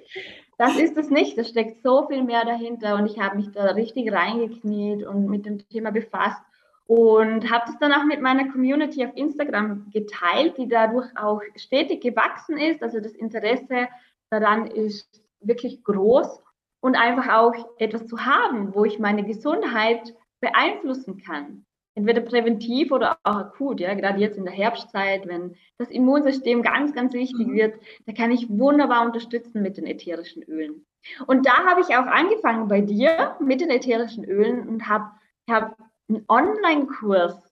Das 0.57 0.77
ist 0.77 0.97
es 0.97 1.09
nicht. 1.09 1.37
Da 1.37 1.45
steckt 1.45 1.81
so 1.83 2.07
viel 2.07 2.23
mehr 2.23 2.43
dahinter 2.43 2.95
und 2.95 3.05
ich 3.05 3.17
habe 3.17 3.37
mich 3.37 3.51
da 3.51 3.71
richtig 3.71 4.11
reingekniet 4.11 5.05
und 5.05 5.27
mit 5.29 5.45
dem 5.45 5.59
Thema 5.69 5.91
befasst. 5.91 6.41
Und 6.87 7.51
habe 7.51 7.65
das 7.67 7.77
dann 7.79 7.91
auch 7.91 8.05
mit 8.05 8.21
meiner 8.21 8.49
Community 8.49 9.05
auf 9.05 9.15
Instagram 9.15 9.89
geteilt, 9.91 10.57
die 10.57 10.69
dadurch 10.69 11.07
auch 11.17 11.41
stetig 11.57 12.01
gewachsen 12.01 12.57
ist. 12.57 12.81
Also 12.81 13.01
das 13.01 13.11
Interesse 13.11 13.87
daran 14.29 14.67
ist 14.67 15.21
wirklich 15.41 15.83
groß 15.83 16.41
und 16.79 16.95
einfach 16.95 17.35
auch 17.35 17.53
etwas 17.77 18.07
zu 18.07 18.25
haben, 18.25 18.73
wo 18.73 18.85
ich 18.85 18.99
meine 18.99 19.25
Gesundheit 19.25 20.15
beeinflussen 20.39 21.21
kann. 21.21 21.65
Entweder 21.95 22.21
präventiv 22.21 22.91
oder 22.91 23.17
auch 23.23 23.35
akut, 23.35 23.79
ja, 23.79 23.93
gerade 23.95 24.19
jetzt 24.19 24.37
in 24.37 24.45
der 24.45 24.53
Herbstzeit, 24.53 25.27
wenn 25.27 25.55
das 25.79 25.89
Immunsystem 25.89 26.61
ganz, 26.61 26.93
ganz 26.93 27.13
wichtig 27.13 27.47
mhm. 27.47 27.55
wird, 27.55 27.79
da 28.05 28.13
kann 28.13 28.31
ich 28.31 28.47
wunderbar 28.49 29.03
unterstützen 29.05 29.61
mit 29.61 29.77
den 29.77 29.87
ätherischen 29.87 30.43
Ölen. 30.43 30.85
Und 31.25 31.47
da 31.47 31.65
habe 31.65 31.81
ich 31.81 31.87
auch 31.87 32.05
angefangen 32.05 32.67
bei 32.67 32.81
dir 32.81 33.35
mit 33.39 33.61
den 33.61 33.71
ätherischen 33.71 34.23
Ölen 34.25 34.69
und 34.69 34.87
habe 34.87 35.05
hab 35.49 35.75
einen 36.09 36.23
Online-Kurs 36.27 37.47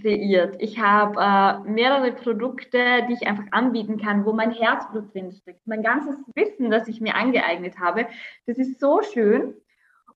kreiert. 0.00 0.56
Ich 0.60 0.78
habe 0.78 1.20
äh, 1.20 1.70
mehrere 1.70 2.12
Produkte, 2.12 3.06
die 3.08 3.14
ich 3.14 3.26
einfach 3.26 3.46
anbieten 3.50 3.98
kann, 3.98 4.24
wo 4.24 4.32
mein 4.32 4.52
Herzblut 4.52 5.12
drinsteckt. 5.12 5.66
Mein 5.66 5.82
ganzes 5.82 6.16
Wissen, 6.34 6.70
das 6.70 6.88
ich 6.88 7.00
mir 7.00 7.14
angeeignet 7.14 7.78
habe, 7.78 8.06
das 8.46 8.58
ist 8.58 8.80
so 8.80 9.02
schön. 9.02 9.54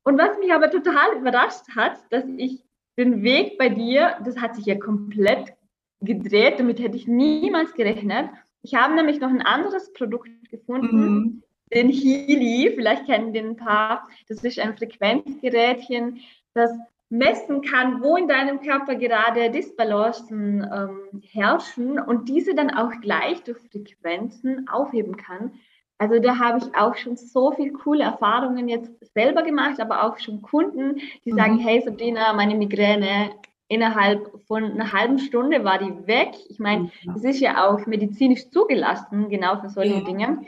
Und 0.04 0.18
was 0.18 0.38
mich 0.38 0.52
aber 0.52 0.70
total 0.70 1.16
überrascht 1.16 1.64
hat, 1.76 1.98
dass 2.10 2.24
ich 2.36 2.64
den 2.98 3.22
Weg 3.22 3.58
bei 3.58 3.68
dir, 3.68 4.16
das 4.24 4.38
hat 4.38 4.54
sich 4.54 4.66
ja 4.66 4.78
komplett 4.78 5.54
gedreht, 6.00 6.58
damit 6.58 6.80
hätte 6.80 6.96
ich 6.96 7.06
niemals 7.06 7.74
gerechnet. 7.74 8.28
Ich 8.62 8.74
habe 8.74 8.94
nämlich 8.94 9.20
noch 9.20 9.30
ein 9.30 9.42
anderes 9.42 9.92
Produkt 9.92 10.30
gefunden, 10.50 11.14
mhm. 11.14 11.42
den 11.72 11.88
Healy, 11.88 12.72
vielleicht 12.74 13.06
kennen 13.06 13.32
den 13.32 13.50
ein 13.50 13.56
paar. 13.56 14.08
Das 14.28 14.44
ist 14.44 14.58
ein 14.58 14.76
Frequenzgerätchen, 14.76 16.20
das 16.54 16.70
messen 17.12 17.60
kann, 17.60 18.02
wo 18.02 18.16
in 18.16 18.26
deinem 18.26 18.62
Körper 18.62 18.94
gerade 18.94 19.50
Disbalancen 19.50 20.66
ähm, 20.74 21.20
herrschen 21.30 22.00
und 22.00 22.30
diese 22.30 22.54
dann 22.54 22.70
auch 22.70 22.90
gleich 23.02 23.42
durch 23.42 23.58
Frequenzen 23.58 24.66
aufheben 24.66 25.18
kann. 25.18 25.52
Also 25.98 26.18
da 26.20 26.38
habe 26.38 26.58
ich 26.58 26.74
auch 26.74 26.96
schon 26.96 27.18
so 27.18 27.52
viel 27.52 27.74
coole 27.74 28.02
Erfahrungen 28.02 28.66
jetzt 28.66 28.92
selber 29.12 29.42
gemacht, 29.42 29.78
aber 29.78 30.04
auch 30.04 30.18
schon 30.18 30.40
Kunden, 30.40 31.02
die 31.26 31.32
mhm. 31.32 31.36
sagen, 31.36 31.58
hey 31.58 31.82
Sabrina, 31.82 32.32
meine 32.32 32.54
Migräne 32.54 33.30
innerhalb 33.68 34.30
von 34.46 34.64
einer 34.64 34.90
halben 34.94 35.18
Stunde 35.18 35.64
war 35.64 35.78
die 35.78 36.06
weg. 36.06 36.30
Ich 36.48 36.58
meine, 36.58 36.90
es 37.14 37.24
ist 37.24 37.40
ja 37.40 37.68
auch 37.68 37.84
medizinisch 37.84 38.48
zugelassen, 38.48 39.28
genau 39.28 39.60
für 39.60 39.68
solche 39.68 39.98
ja. 39.98 40.04
Dinge. 40.04 40.46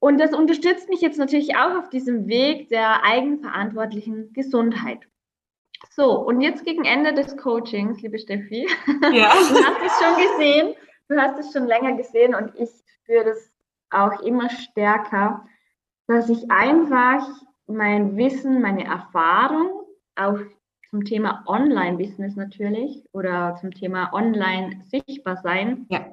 Und 0.00 0.18
das 0.18 0.34
unterstützt 0.34 0.88
mich 0.88 1.00
jetzt 1.00 1.18
natürlich 1.18 1.54
auch 1.54 1.78
auf 1.78 1.90
diesem 1.90 2.26
Weg 2.26 2.70
der 2.70 3.04
eigenverantwortlichen 3.04 4.32
Gesundheit. 4.32 5.06
So, 5.90 6.18
und 6.18 6.40
jetzt 6.40 6.64
gegen 6.64 6.84
Ende 6.84 7.12
des 7.12 7.36
Coachings, 7.36 8.00
liebe 8.00 8.18
Steffi, 8.18 8.66
ja. 9.12 9.32
du 9.48 9.54
hast 9.54 9.82
es 9.84 9.92
schon 10.00 10.16
gesehen, 10.16 10.74
du 11.08 11.20
hast 11.20 11.38
es 11.38 11.52
schon 11.52 11.66
länger 11.66 11.96
gesehen 11.96 12.34
und 12.34 12.52
ich 12.56 12.70
spüre 13.02 13.24
das 13.24 13.50
auch 13.90 14.20
immer 14.22 14.48
stärker, 14.48 15.44
dass 16.06 16.28
ich 16.28 16.50
einfach 16.50 17.26
mein 17.66 18.16
Wissen, 18.16 18.62
meine 18.62 18.84
Erfahrung, 18.84 19.82
auch 20.16 20.38
zum 20.90 21.04
Thema 21.04 21.42
Online-Business 21.46 22.36
natürlich 22.36 23.02
oder 23.12 23.56
zum 23.60 23.70
Thema 23.70 24.12
Online 24.12 24.82
sichtbar 24.84 25.36
sein, 25.38 25.86
ja 25.90 26.06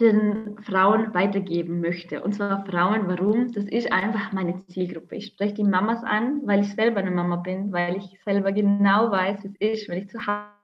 den 0.00 0.58
Frauen 0.62 1.14
weitergeben 1.14 1.80
möchte. 1.80 2.22
Und 2.22 2.34
zwar 2.34 2.66
Frauen, 2.66 3.08
warum? 3.08 3.52
Das 3.52 3.64
ist 3.64 3.90
einfach 3.90 4.32
meine 4.32 4.64
Zielgruppe. 4.66 5.16
Ich 5.16 5.26
spreche 5.28 5.54
die 5.54 5.64
Mamas 5.64 6.04
an, 6.04 6.42
weil 6.44 6.60
ich 6.60 6.74
selber 6.74 7.00
eine 7.00 7.10
Mama 7.10 7.36
bin, 7.36 7.72
weil 7.72 7.96
ich 7.96 8.18
selber 8.24 8.52
genau 8.52 9.10
weiß, 9.10 9.42
wie 9.44 9.54
es 9.58 9.80
ist, 9.80 9.88
wenn 9.88 9.98
ich 9.98 10.10
zu 10.10 10.18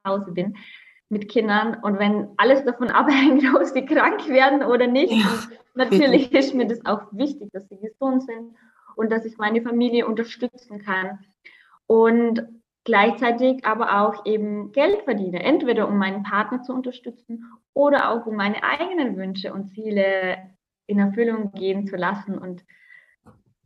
Hause 0.04 0.32
bin 0.32 0.54
mit 1.08 1.28
Kindern 1.30 1.76
und 1.82 1.98
wenn 1.98 2.28
alles 2.36 2.64
davon 2.64 2.88
abhängt, 2.90 3.44
ob 3.54 3.64
sie 3.64 3.86
krank 3.86 4.28
werden 4.28 4.62
oder 4.62 4.86
nicht. 4.86 5.12
Ja, 5.12 5.42
natürlich 5.74 6.32
ist 6.32 6.54
mir 6.54 6.66
das 6.66 6.84
auch 6.84 7.02
wichtig, 7.12 7.50
dass 7.52 7.68
sie 7.68 7.78
gesund 7.78 8.24
sind 8.24 8.54
und 8.96 9.10
dass 9.10 9.24
ich 9.24 9.38
meine 9.38 9.62
Familie 9.62 10.06
unterstützen 10.06 10.82
kann. 10.82 11.20
Und 11.86 12.46
gleichzeitig 12.84 13.64
aber 13.64 14.00
auch 14.00 14.26
eben 14.26 14.72
Geld 14.72 15.02
verdiene, 15.02 15.42
entweder 15.42 15.88
um 15.88 15.98
meinen 15.98 16.22
Partner 16.22 16.62
zu 16.62 16.72
unterstützen 16.72 17.44
oder 17.74 18.10
auch 18.10 18.26
um 18.26 18.36
meine 18.36 18.62
eigenen 18.62 19.16
Wünsche 19.16 19.52
und 19.52 19.72
Ziele 19.74 20.38
in 20.86 20.98
Erfüllung 20.98 21.52
gehen 21.52 21.86
zu 21.86 21.96
lassen. 21.96 22.38
Und 22.38 22.64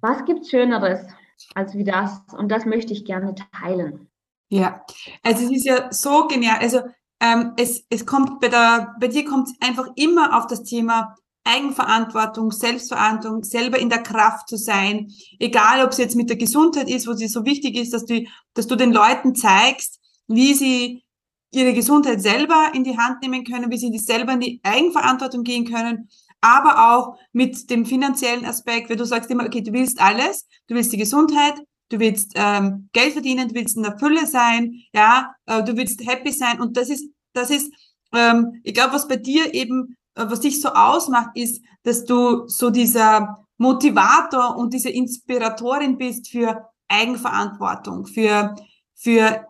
was 0.00 0.25
gibt 0.25 0.46
Schöneres 0.46 1.06
als 1.54 1.75
wie 1.75 1.85
das? 1.85 2.23
Und 2.37 2.50
das 2.50 2.66
möchte 2.66 2.92
ich 2.92 3.04
gerne 3.04 3.35
teilen. 3.52 4.08
Ja, 4.49 4.85
also 5.23 5.44
es 5.44 5.50
ist 5.50 5.64
ja 5.66 5.90
so 5.90 6.28
genial. 6.28 6.58
Also 6.61 6.80
ähm, 7.20 7.54
es, 7.56 7.85
es 7.90 8.06
kommt 8.06 8.40
bei, 8.40 8.49
der, 8.49 8.94
bei 9.00 9.08
dir 9.08 9.25
kommt 9.25 9.49
es 9.49 9.54
einfach 9.66 9.88
immer 9.96 10.37
auf 10.37 10.46
das 10.46 10.62
Thema 10.62 11.16
Eigenverantwortung, 11.47 12.50
Selbstverantwortung, 12.50 13.45
selber 13.45 13.79
in 13.79 13.88
der 13.88 14.03
Kraft 14.03 14.49
zu 14.49 14.57
sein, 14.57 15.12
egal 15.38 15.85
ob 15.85 15.93
es 15.93 15.99
jetzt 15.99 16.17
mit 16.17 16.29
der 16.29 16.37
Gesundheit 16.37 16.91
ist, 16.91 17.07
wo 17.07 17.12
sie 17.12 17.29
so 17.29 17.45
wichtig 17.45 17.76
ist, 17.76 17.93
dass 17.93 18.05
du, 18.05 18.25
dass 18.55 18.67
du 18.67 18.76
den 18.76 18.93
Leuten 18.93 19.35
zeigst, 19.35 20.00
wie 20.26 20.55
sie 20.55 21.05
ihre 21.53 21.73
Gesundheit 21.73 22.21
selber 22.21 22.73
in 22.75 22.85
die 22.85 22.99
Hand 22.99 23.23
nehmen 23.23 23.45
können, 23.45 23.71
wie 23.71 23.79
sie 23.79 23.91
die 23.91 23.99
selber 23.99 24.33
in 24.33 24.41
die 24.41 24.61
Eigenverantwortung 24.62 25.43
gehen 25.45 25.65
können, 25.65 26.09
aber 26.41 26.93
auch 26.93 27.19
mit 27.33 27.71
dem 27.71 27.87
finanziellen 27.87 28.45
Aspekt, 28.45 28.91
weil 28.91 28.97
du 28.97 29.07
sagst 29.07 29.31
immer, 29.31 29.45
okay, 29.45 29.62
du 29.62 29.73
willst 29.73 30.00
alles, 30.00 30.47
du 30.69 30.75
willst 30.75 30.93
die 30.93 30.99
Gesundheit, 30.99 31.55
du 31.88 31.99
willst 31.99 32.33
ähm, 32.35 32.88
Geld 32.93 33.12
verdienen, 33.12 33.49
du 33.49 33.55
willst 33.55 33.76
in 33.76 33.83
der 33.83 33.99
Fülle 33.99 34.26
sein, 34.26 34.83
ja, 34.93 35.35
äh, 35.47 35.62
du 35.62 35.76
willst 35.76 36.07
happy 36.07 36.33
sein. 36.33 36.61
Und 36.61 36.76
das 36.76 36.91
ist, 36.91 37.09
das 37.33 37.50
ist, 37.50 37.73
ähm, 38.12 38.61
ich 38.65 38.75
glaube, 38.75 38.95
was 38.95 39.09
bei 39.09 39.17
dir 39.17 39.55
eben 39.55 39.97
was 40.16 40.40
dich 40.40 40.61
so 40.61 40.70
ausmacht, 40.70 41.30
ist, 41.35 41.62
dass 41.82 42.04
du 42.04 42.49
so 42.49 42.70
dieser 42.70 43.46
Motivator 43.58 44.56
und 44.56 44.73
diese 44.73 44.90
Inspiratorin 44.90 45.99
bist 45.99 46.28
für 46.28 46.68
Eigenverantwortung, 46.88 48.06
für, 48.06 48.54
für, 48.94 49.46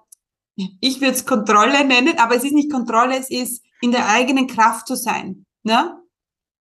ich 0.54 1.00
würde 1.00 1.14
es 1.14 1.26
Kontrolle 1.26 1.84
nennen, 1.84 2.18
aber 2.18 2.36
es 2.36 2.44
ist 2.44 2.54
nicht 2.54 2.72
Kontrolle, 2.72 3.16
es 3.16 3.30
ist 3.30 3.64
in 3.80 3.92
der 3.92 4.08
eigenen 4.08 4.46
Kraft 4.46 4.86
zu 4.86 4.96
sein. 4.96 5.44
Ne? 5.62 6.00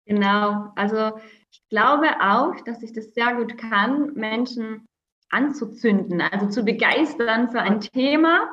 Genau, 0.06 0.72
also 0.76 1.12
ich 1.50 1.62
glaube 1.68 2.08
auch, 2.20 2.54
dass 2.64 2.82
ich 2.82 2.92
das 2.92 3.14
sehr 3.14 3.34
gut 3.36 3.56
kann, 3.58 4.12
Menschen 4.14 4.86
anzuzünden, 5.30 6.20
also 6.20 6.48
zu 6.48 6.64
begeistern 6.64 7.50
für 7.50 7.60
ein 7.60 7.80
Thema 7.80 8.48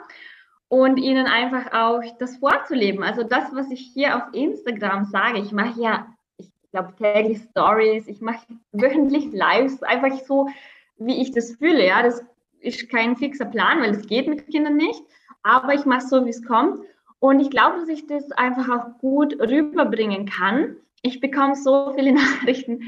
und 0.70 0.98
ihnen 0.98 1.28
einfach 1.28 1.72
auch 1.74 2.02
das 2.20 2.38
vorzuleben. 2.38 3.04
Also 3.04 3.24
das, 3.24 3.54
was 3.54 3.72
ich 3.72 3.92
hier 3.94 4.18
auf 4.18 4.34
Instagram 4.34 5.06
sage, 5.06 5.40
ich 5.40 5.52
mache 5.52 5.80
ja, 5.82 6.08
ich 6.38 6.50
glaube, 6.72 6.94
täglich 6.98 7.40
Stories, 7.52 8.08
ich 8.08 8.22
mache 8.22 8.46
wöchentlich 8.72 9.32
Lives, 9.32 9.82
einfach 9.84 10.18
so, 10.26 10.48
wie 10.98 11.22
ich 11.22 11.32
das 11.32 11.56
fühle. 11.56 11.86
Ja, 11.86 12.04
das 12.04 12.24
ist 12.60 12.90
kein 12.90 13.16
fixer 13.16 13.46
Plan, 13.46 13.80
weil 13.82 13.94
das 13.94 14.08
geht 14.08 14.28
mit 14.28 14.48
Kindern 14.48 14.76
nicht, 14.76 15.02
aber 15.44 15.74
ich 15.74 15.86
mache 15.86 16.08
so, 16.08 16.26
wie 16.26 16.32
es 16.32 16.44
kommt. 16.44 16.84
Und 17.20 17.40
ich 17.40 17.50
glaube, 17.50 17.80
dass 17.80 17.90
ich 17.90 18.06
das 18.06 18.32
einfach 18.32 18.70
auch 18.70 19.00
gut 19.00 19.40
rüberbringen 19.40 20.28
kann. 20.28 20.76
Ich 21.02 21.20
bekomme 21.20 21.56
so 21.56 21.94
viele 21.96 22.12
Nachrichten. 22.14 22.82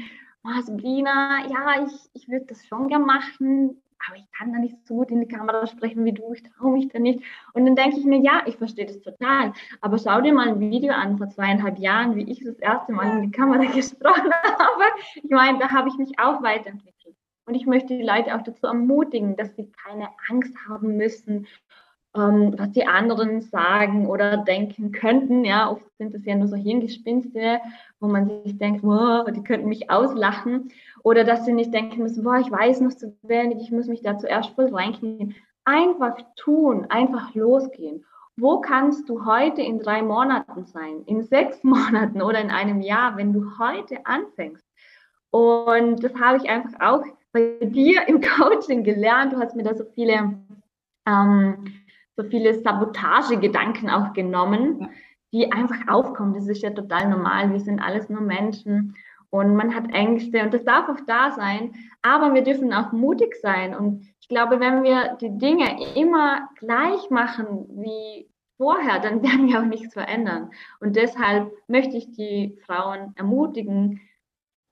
Oh, 0.44 0.60
Sabrina, 0.62 1.46
ja, 1.48 1.84
ich, 1.86 2.10
ich 2.14 2.28
würde 2.28 2.46
das 2.46 2.66
schon 2.66 2.88
gerne 2.88 3.04
machen 3.04 3.80
aber 4.06 4.16
ich 4.16 4.30
kann 4.32 4.52
da 4.52 4.58
nicht 4.58 4.76
so 4.86 4.94
gut 4.94 5.10
in 5.10 5.20
die 5.20 5.28
Kamera 5.28 5.66
sprechen 5.66 6.04
wie 6.04 6.12
du, 6.12 6.32
ich 6.32 6.42
traue 6.42 6.72
mich 6.72 6.88
da 6.88 6.98
nicht. 6.98 7.22
Und 7.52 7.66
dann 7.66 7.76
denke 7.76 7.98
ich 7.98 8.04
mir, 8.04 8.20
ja, 8.20 8.42
ich 8.46 8.56
verstehe 8.56 8.86
das 8.86 9.00
total. 9.00 9.52
Aber 9.80 9.98
schau 9.98 10.20
dir 10.20 10.32
mal 10.32 10.48
ein 10.48 10.60
Video 10.60 10.92
an 10.92 11.18
vor 11.18 11.28
zweieinhalb 11.28 11.78
Jahren, 11.78 12.16
wie 12.16 12.30
ich 12.30 12.42
das 12.42 12.58
erste 12.58 12.92
Mal 12.92 13.16
in 13.16 13.22
die 13.22 13.30
Kamera 13.30 13.64
gesprochen 13.72 14.32
habe. 14.32 14.84
Ich 15.16 15.30
meine, 15.30 15.58
da 15.58 15.70
habe 15.70 15.88
ich 15.88 15.96
mich 15.96 16.18
auch 16.18 16.42
weiterentwickelt. 16.42 17.16
Und 17.46 17.54
ich 17.54 17.66
möchte 17.66 17.96
die 17.96 18.04
Leute 18.04 18.34
auch 18.36 18.42
dazu 18.42 18.66
ermutigen, 18.66 19.36
dass 19.36 19.54
sie 19.56 19.70
keine 19.72 20.08
Angst 20.28 20.54
haben 20.68 20.96
müssen, 20.96 21.46
ähm, 22.14 22.54
was 22.56 22.72
die 22.72 22.86
anderen 22.86 23.40
sagen 23.40 24.06
oder 24.06 24.38
denken 24.38 24.92
könnten. 24.92 25.44
Ja, 25.44 25.70
oft 25.70 25.84
sind 25.96 26.14
das 26.14 26.24
ja 26.24 26.34
nur 26.34 26.48
so 26.48 26.56
Hirngespinste, 26.56 27.60
wo 28.00 28.08
man 28.08 28.28
sich 28.44 28.58
denkt, 28.58 28.84
oh, 28.84 29.24
die 29.30 29.42
könnten 29.42 29.68
mich 29.68 29.90
auslachen. 29.90 30.70
Oder 31.02 31.24
dass 31.24 31.44
sie 31.44 31.52
nicht 31.52 31.72
denken 31.72 32.02
müssen, 32.02 32.24
boah, 32.24 32.38
ich 32.38 32.50
weiß 32.50 32.80
noch 32.80 32.92
zu 32.92 33.16
wenig, 33.22 33.58
ich 33.62 33.70
muss 33.70 33.86
mich 33.86 34.02
da 34.02 34.18
zuerst 34.18 34.50
voll 34.50 34.74
reinknien. 34.74 35.34
Einfach 35.64 36.16
tun, 36.36 36.86
einfach 36.88 37.34
losgehen. 37.34 38.04
Wo 38.36 38.60
kannst 38.60 39.08
du 39.08 39.26
heute 39.26 39.60
in 39.60 39.78
drei 39.78 40.02
Monaten 40.02 40.64
sein, 40.64 41.02
in 41.06 41.22
sechs 41.22 41.62
Monaten 41.64 42.22
oder 42.22 42.40
in 42.40 42.50
einem 42.50 42.80
Jahr, 42.80 43.16
wenn 43.16 43.32
du 43.32 43.58
heute 43.58 44.04
anfängst? 44.04 44.66
Und 45.30 46.02
das 46.02 46.14
habe 46.16 46.38
ich 46.38 46.50
einfach 46.50 46.80
auch 46.80 47.04
bei 47.32 47.58
dir 47.62 48.08
im 48.08 48.20
Coaching 48.20 48.82
gelernt. 48.82 49.32
Du 49.32 49.38
hast 49.38 49.54
mir 49.54 49.62
da 49.62 49.74
so 49.74 49.84
viele 49.84 50.40
ähm, 51.06 51.79
so 52.20 52.28
viele 52.28 52.54
Sabotagegedanken 52.54 53.88
auch 53.88 54.12
genommen, 54.12 54.88
die 55.32 55.50
einfach 55.52 55.88
aufkommen. 55.88 56.34
Das 56.34 56.48
ist 56.48 56.62
ja 56.62 56.70
total 56.70 57.08
normal. 57.08 57.52
Wir 57.52 57.60
sind 57.60 57.80
alles 57.80 58.08
nur 58.08 58.20
Menschen. 58.20 58.96
und 59.30 59.54
man 59.54 59.74
hat 59.74 59.92
Ängste 59.92 60.42
und 60.42 60.52
das 60.52 60.64
darf 60.64 60.88
auch 60.88 61.00
da 61.06 61.30
sein, 61.30 61.72
aber 62.02 62.34
wir 62.34 62.42
dürfen 62.42 62.72
auch 62.72 62.90
mutig 62.90 63.36
sein 63.40 63.76
und 63.76 64.04
ich 64.20 64.26
glaube, 64.26 64.58
wenn 64.58 64.82
wir 64.82 65.16
die 65.20 65.38
Dinge 65.38 65.94
immer 65.94 66.48
gleich 66.58 67.10
machen 67.10 67.66
wie 67.80 68.28
vorher, 68.56 68.98
dann 68.98 69.22
werden 69.22 69.46
wir 69.46 69.60
auch 69.60 69.66
nichts 69.66 69.94
verändern. 69.94 70.50
Und 70.80 70.96
deshalb 70.96 71.52
möchte 71.68 71.96
ich 71.96 72.10
die 72.10 72.58
Frauen 72.66 73.12
ermutigen, 73.16 74.00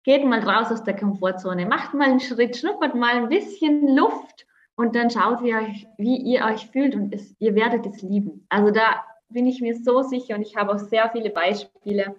geht 0.03 0.25
mal 0.25 0.41
raus 0.41 0.73
aus 0.73 0.83
der 0.83 0.97
Komfortzone, 0.97 1.67
macht 1.67 1.95
mal 1.95 2.09
einen 2.09 2.21
Schritt, 2.21 2.57
schnuppert 2.57 2.97
mal 2.97 3.15
ein 3.15 3.29
bisschen 3.29 3.97
Luft 3.97 4.48
und 4.79 4.95
dann 4.95 5.11
schaut, 5.11 5.43
wie, 5.43 5.55
euch, 5.55 5.89
wie 5.99 6.17
ihr 6.17 6.45
euch 6.45 6.69
fühlt 6.69 6.95
und 6.95 7.13
es, 7.13 7.35
ihr 7.41 7.57
werdet 7.57 7.85
es 7.85 8.01
lieben. 8.01 8.47
Also 8.49 8.71
da 8.71 9.05
bin 9.29 9.45
ich 9.47 9.61
mir 9.61 9.75
so 9.75 10.03
sicher 10.03 10.37
und 10.37 10.43
ich 10.43 10.57
habe 10.57 10.73
auch 10.73 10.79
sehr 10.79 11.11
viele 11.11 11.31
Beispiele 11.31 12.15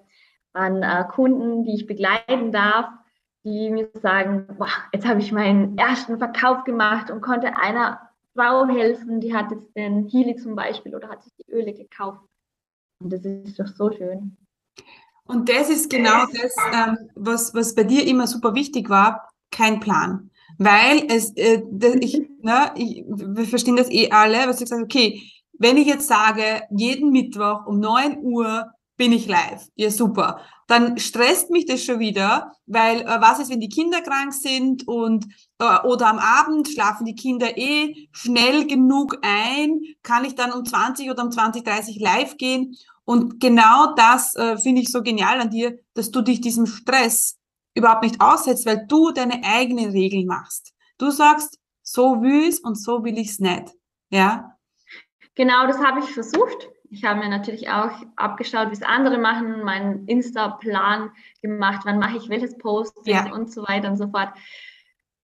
an 0.52 0.84
äh, 0.84 1.06
Kunden, 1.10 1.64
die 1.64 1.76
ich 1.76 1.88
begleiten 1.88 2.52
darf, 2.52 2.90
die 3.46 3.70
mir 3.70 3.90
sagen, 3.94 4.46
boah, 4.58 4.68
jetzt 4.92 5.08
habe 5.08 5.22
ich 5.22 5.32
meinen 5.32 5.78
ersten 5.78 6.18
Verkauf 6.18 6.66
gemacht 6.66 7.10
und 7.10 7.22
konnte 7.22 7.56
einer 7.56 8.10
Frau 8.36 8.68
helfen, 8.68 9.22
die 9.22 9.34
hat 9.34 9.52
jetzt 9.52 9.74
den 9.78 10.10
Healy 10.10 10.36
zum 10.36 10.56
Beispiel 10.56 10.94
oder 10.94 11.08
hat 11.08 11.24
sich 11.24 11.32
die 11.38 11.50
Öle 11.50 11.74
gekauft. 11.74 12.20
Und 13.02 13.14
das 13.14 13.24
ist 13.24 13.58
doch 13.58 13.68
so 13.68 13.90
schön. 13.90 14.36
Und 15.24 15.48
das 15.48 15.70
ist 15.70 15.90
genau 15.90 16.26
das, 16.26 16.56
ähm, 16.74 17.10
was, 17.16 17.54
was 17.54 17.74
bei 17.74 17.86
dir 17.86 18.06
immer 18.06 18.28
super 18.28 18.54
wichtig 18.54 18.90
war, 18.90 19.30
kein 19.50 19.80
Plan. 19.80 20.30
Weil 20.58 21.06
es, 21.10 21.32
äh, 21.36 21.62
ich, 22.00 22.22
ne, 22.42 22.72
ich, 22.76 23.04
wir 23.08 23.46
verstehen 23.46 23.76
das 23.76 23.90
eh 23.90 24.10
alle, 24.12 24.48
was 24.48 24.62
ich 24.62 24.68
sage, 24.68 24.84
okay, 24.84 25.22
wenn 25.58 25.78
ich 25.78 25.88
jetzt 25.88 26.08
sage, 26.08 26.64
jeden 26.72 27.12
Mittwoch 27.12 27.66
um 27.66 27.80
9 27.80 28.20
Uhr 28.22 28.72
bin 29.00 29.14
ich 29.14 29.28
live. 29.28 29.66
Ja, 29.76 29.90
super. 29.90 30.42
Dann 30.68 31.00
stresst 31.00 31.50
mich 31.50 31.66
das 31.66 31.84
schon 31.84 32.00
wieder, 32.00 32.52
weil 32.68 33.02
äh, 33.02 33.22
was 33.22 33.40
ist, 33.40 33.50
wenn 33.50 33.62
die 33.62 33.70
Kinder 33.70 34.02
krank 34.02 34.34
sind 34.34 34.88
und 34.88 35.26
äh, 35.58 35.80
oder 35.88 36.08
am 36.08 36.20
Abend 36.20 36.68
schlafen 36.68 37.06
die 37.06 37.16
Kinder 37.16 37.58
eh 37.58 38.08
schnell 38.12 38.68
genug 38.68 39.18
ein, 39.22 39.80
kann 40.04 40.26
ich 40.26 40.36
dann 40.36 40.52
um 40.52 40.66
20 40.66 41.10
oder 41.10 41.24
um 41.24 41.32
20, 41.32 41.64
30 41.64 42.00
live 42.00 42.38
gehen. 42.38 42.76
Und 43.06 43.40
genau 43.40 43.96
das 43.96 44.36
äh, 44.36 44.58
finde 44.58 44.82
ich 44.82 44.92
so 44.92 45.02
genial 45.02 45.40
an 45.40 45.50
dir, 45.50 45.80
dass 45.94 46.12
du 46.12 46.22
dich 46.22 46.42
diesem 46.42 46.68
Stress 46.68 47.39
überhaupt 47.74 48.04
nicht 48.04 48.20
aussetzt, 48.20 48.66
weil 48.66 48.86
du 48.88 49.12
deine 49.12 49.42
eigenen 49.44 49.92
Regeln 49.92 50.26
machst. 50.26 50.74
Du 50.98 51.12
sagst, 51.12 51.60
so 51.82 52.22
will 52.22 52.48
ich's 52.48 52.60
und 52.60 52.76
so 52.76 53.04
will 53.04 53.18
ich's 53.18 53.40
nicht. 53.40 53.74
Ja? 54.10 54.58
Genau, 55.36 55.68
das 55.68 55.80
habe 55.80 56.00
ich 56.00 56.12
versucht 56.12 56.70
ich 56.92 57.04
habe 57.04 57.20
mir 57.20 57.30
natürlich 57.30 57.70
auch 57.70 57.92
abgeschaut, 58.16 58.70
wie 58.70 58.74
es 58.74 58.82
andere 58.82 59.18
machen, 59.18 59.64
meinen 59.64 60.08
Insta-Plan 60.08 61.12
gemacht, 61.42 61.82
wann 61.86 62.00
mache 62.00 62.18
ich 62.18 62.30
welches 62.30 62.58
Post 62.58 62.98
ja. 63.06 63.32
und 63.32 63.52
so 63.52 63.64
weiter 63.68 63.90
und 63.90 63.98
so 63.98 64.08
fort. 64.08 64.30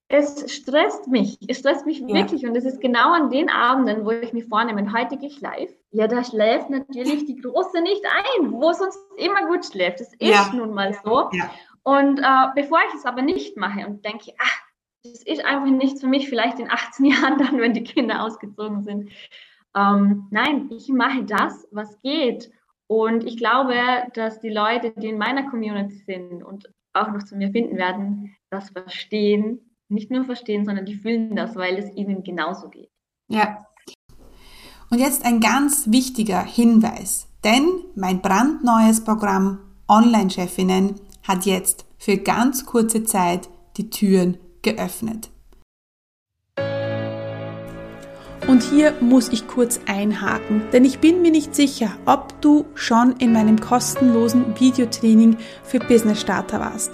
Es 0.07 0.53
stresst 0.53 1.07
mich, 1.07 1.39
es 1.47 1.59
stresst 1.59 1.87
mich 1.87 1.99
ja. 1.99 2.07
wirklich 2.09 2.45
und 2.45 2.55
es 2.55 2.65
ist 2.65 2.79
genau 2.79 3.13
an 3.13 3.31
den 3.31 3.49
Abenden, 3.49 4.05
wo 4.05 4.11
ich 4.11 4.33
mir 4.33 4.45
vornehme, 4.45 4.93
heute 4.93 5.17
gehe 5.17 5.29
ich 5.29 5.41
live. 5.41 5.71
Ja, 5.91 6.07
da 6.07 6.23
schläft 6.23 6.69
natürlich 6.69 7.25
die 7.25 7.37
Große 7.37 7.81
nicht 7.81 8.03
ein, 8.05 8.51
wo 8.51 8.71
sonst 8.71 8.99
immer 9.17 9.47
gut 9.47 9.65
schläft. 9.65 10.01
Das 10.01 10.13
ist 10.13 10.19
ja. 10.19 10.51
nun 10.53 10.75
mal 10.75 10.95
so. 11.03 11.31
Und 11.85 12.19
äh, 12.19 12.47
bevor 12.55 12.79
ich 12.87 12.95
es 12.95 13.05
aber 13.05 13.21
nicht 13.21 13.57
mache 13.57 13.85
und 13.85 14.03
denke, 14.03 14.31
ach, 14.39 14.61
das 15.03 15.21
ist 15.21 15.45
einfach 15.45 15.69
nichts 15.69 16.01
für 16.01 16.07
mich, 16.07 16.27
vielleicht 16.27 16.59
in 16.59 16.69
18 16.69 17.05
Jahren 17.11 17.37
dann, 17.37 17.59
wenn 17.59 17.73
die 17.73 17.83
Kinder 17.83 18.23
ausgezogen 18.23 18.83
sind, 18.83 19.11
ähm, 19.75 20.27
nein, 20.31 20.69
ich 20.71 20.89
mache 20.89 21.23
das, 21.25 21.67
was 21.71 22.01
geht. 22.01 22.49
Und 22.87 23.23
ich 23.23 23.37
glaube, 23.37 23.75
dass 24.13 24.39
die 24.39 24.49
Leute, 24.49 24.93
die 24.97 25.09
in 25.09 25.17
meiner 25.17 25.49
Community 25.49 25.97
sind 26.05 26.43
und 26.43 26.69
auch 26.93 27.11
noch 27.11 27.23
zu 27.23 27.35
mir 27.35 27.51
finden 27.51 27.77
werden, 27.77 28.35
das 28.49 28.69
verstehen, 28.69 29.59
nicht 29.89 30.09
nur 30.09 30.23
verstehen, 30.23 30.65
sondern 30.65 30.85
die 30.85 30.95
fühlen 30.95 31.35
das, 31.35 31.55
weil 31.55 31.77
es 31.77 31.93
ihnen 31.95 32.23
genauso 32.23 32.69
geht. 32.69 32.89
Ja. 33.27 33.65
Und 34.89 34.99
jetzt 34.99 35.25
ein 35.25 35.39
ganz 35.39 35.91
wichtiger 35.91 36.41
Hinweis, 36.43 37.27
denn 37.43 37.67
mein 37.95 38.21
brandneues 38.21 39.03
Programm 39.03 39.59
Online-Chefinnen 39.87 40.99
hat 41.27 41.45
jetzt 41.45 41.85
für 41.97 42.17
ganz 42.17 42.65
kurze 42.65 43.03
Zeit 43.03 43.49
die 43.77 43.89
Türen 43.89 44.37
geöffnet. 44.61 45.29
Und 48.47 48.61
hier 48.61 48.93
muss 49.01 49.29
ich 49.29 49.47
kurz 49.47 49.79
einhaken, 49.87 50.61
denn 50.71 50.85
ich 50.85 50.99
bin 50.99 51.23
mir 51.23 51.31
nicht 51.31 51.55
sicher, 51.55 51.97
ob 52.05 52.39
du 52.41 52.65
schon 52.75 53.15
in 53.17 53.33
meinem 53.33 53.59
kostenlosen 53.59 54.59
Videotraining 54.59 55.37
für 55.63 55.79
Business 55.79 56.21
Starter 56.21 56.59
warst. 56.59 56.91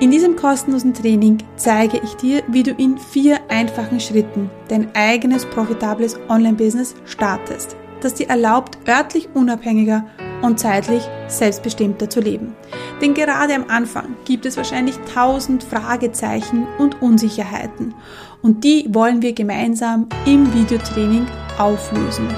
In 0.00 0.10
diesem 0.10 0.36
kostenlosen 0.36 0.92
Training 0.92 1.38
zeige 1.56 2.00
ich 2.04 2.14
dir, 2.14 2.42
wie 2.48 2.62
du 2.62 2.72
in 2.72 2.98
vier 2.98 3.38
einfachen 3.48 4.00
Schritten 4.00 4.50
dein 4.68 4.94
eigenes 4.94 5.46
profitables 5.46 6.18
Online-Business 6.28 6.94
startest, 7.06 7.76
das 8.02 8.14
dir 8.14 8.28
erlaubt, 8.28 8.78
örtlich 8.86 9.28
unabhängiger 9.34 10.06
und 10.42 10.60
zeitlich 10.60 11.02
selbstbestimmter 11.28 12.08
zu 12.08 12.20
leben. 12.20 12.54
Denn 13.00 13.14
gerade 13.14 13.54
am 13.54 13.64
Anfang 13.68 14.16
gibt 14.24 14.44
es 14.44 14.56
wahrscheinlich 14.56 14.96
tausend 15.14 15.64
Fragezeichen 15.64 16.66
und 16.78 17.00
Unsicherheiten 17.00 17.94
und 18.42 18.64
die 18.64 18.86
wollen 18.90 19.22
wir 19.22 19.32
gemeinsam 19.32 20.08
im 20.26 20.52
Videotraining 20.52 21.26
auflösen. 21.58 22.28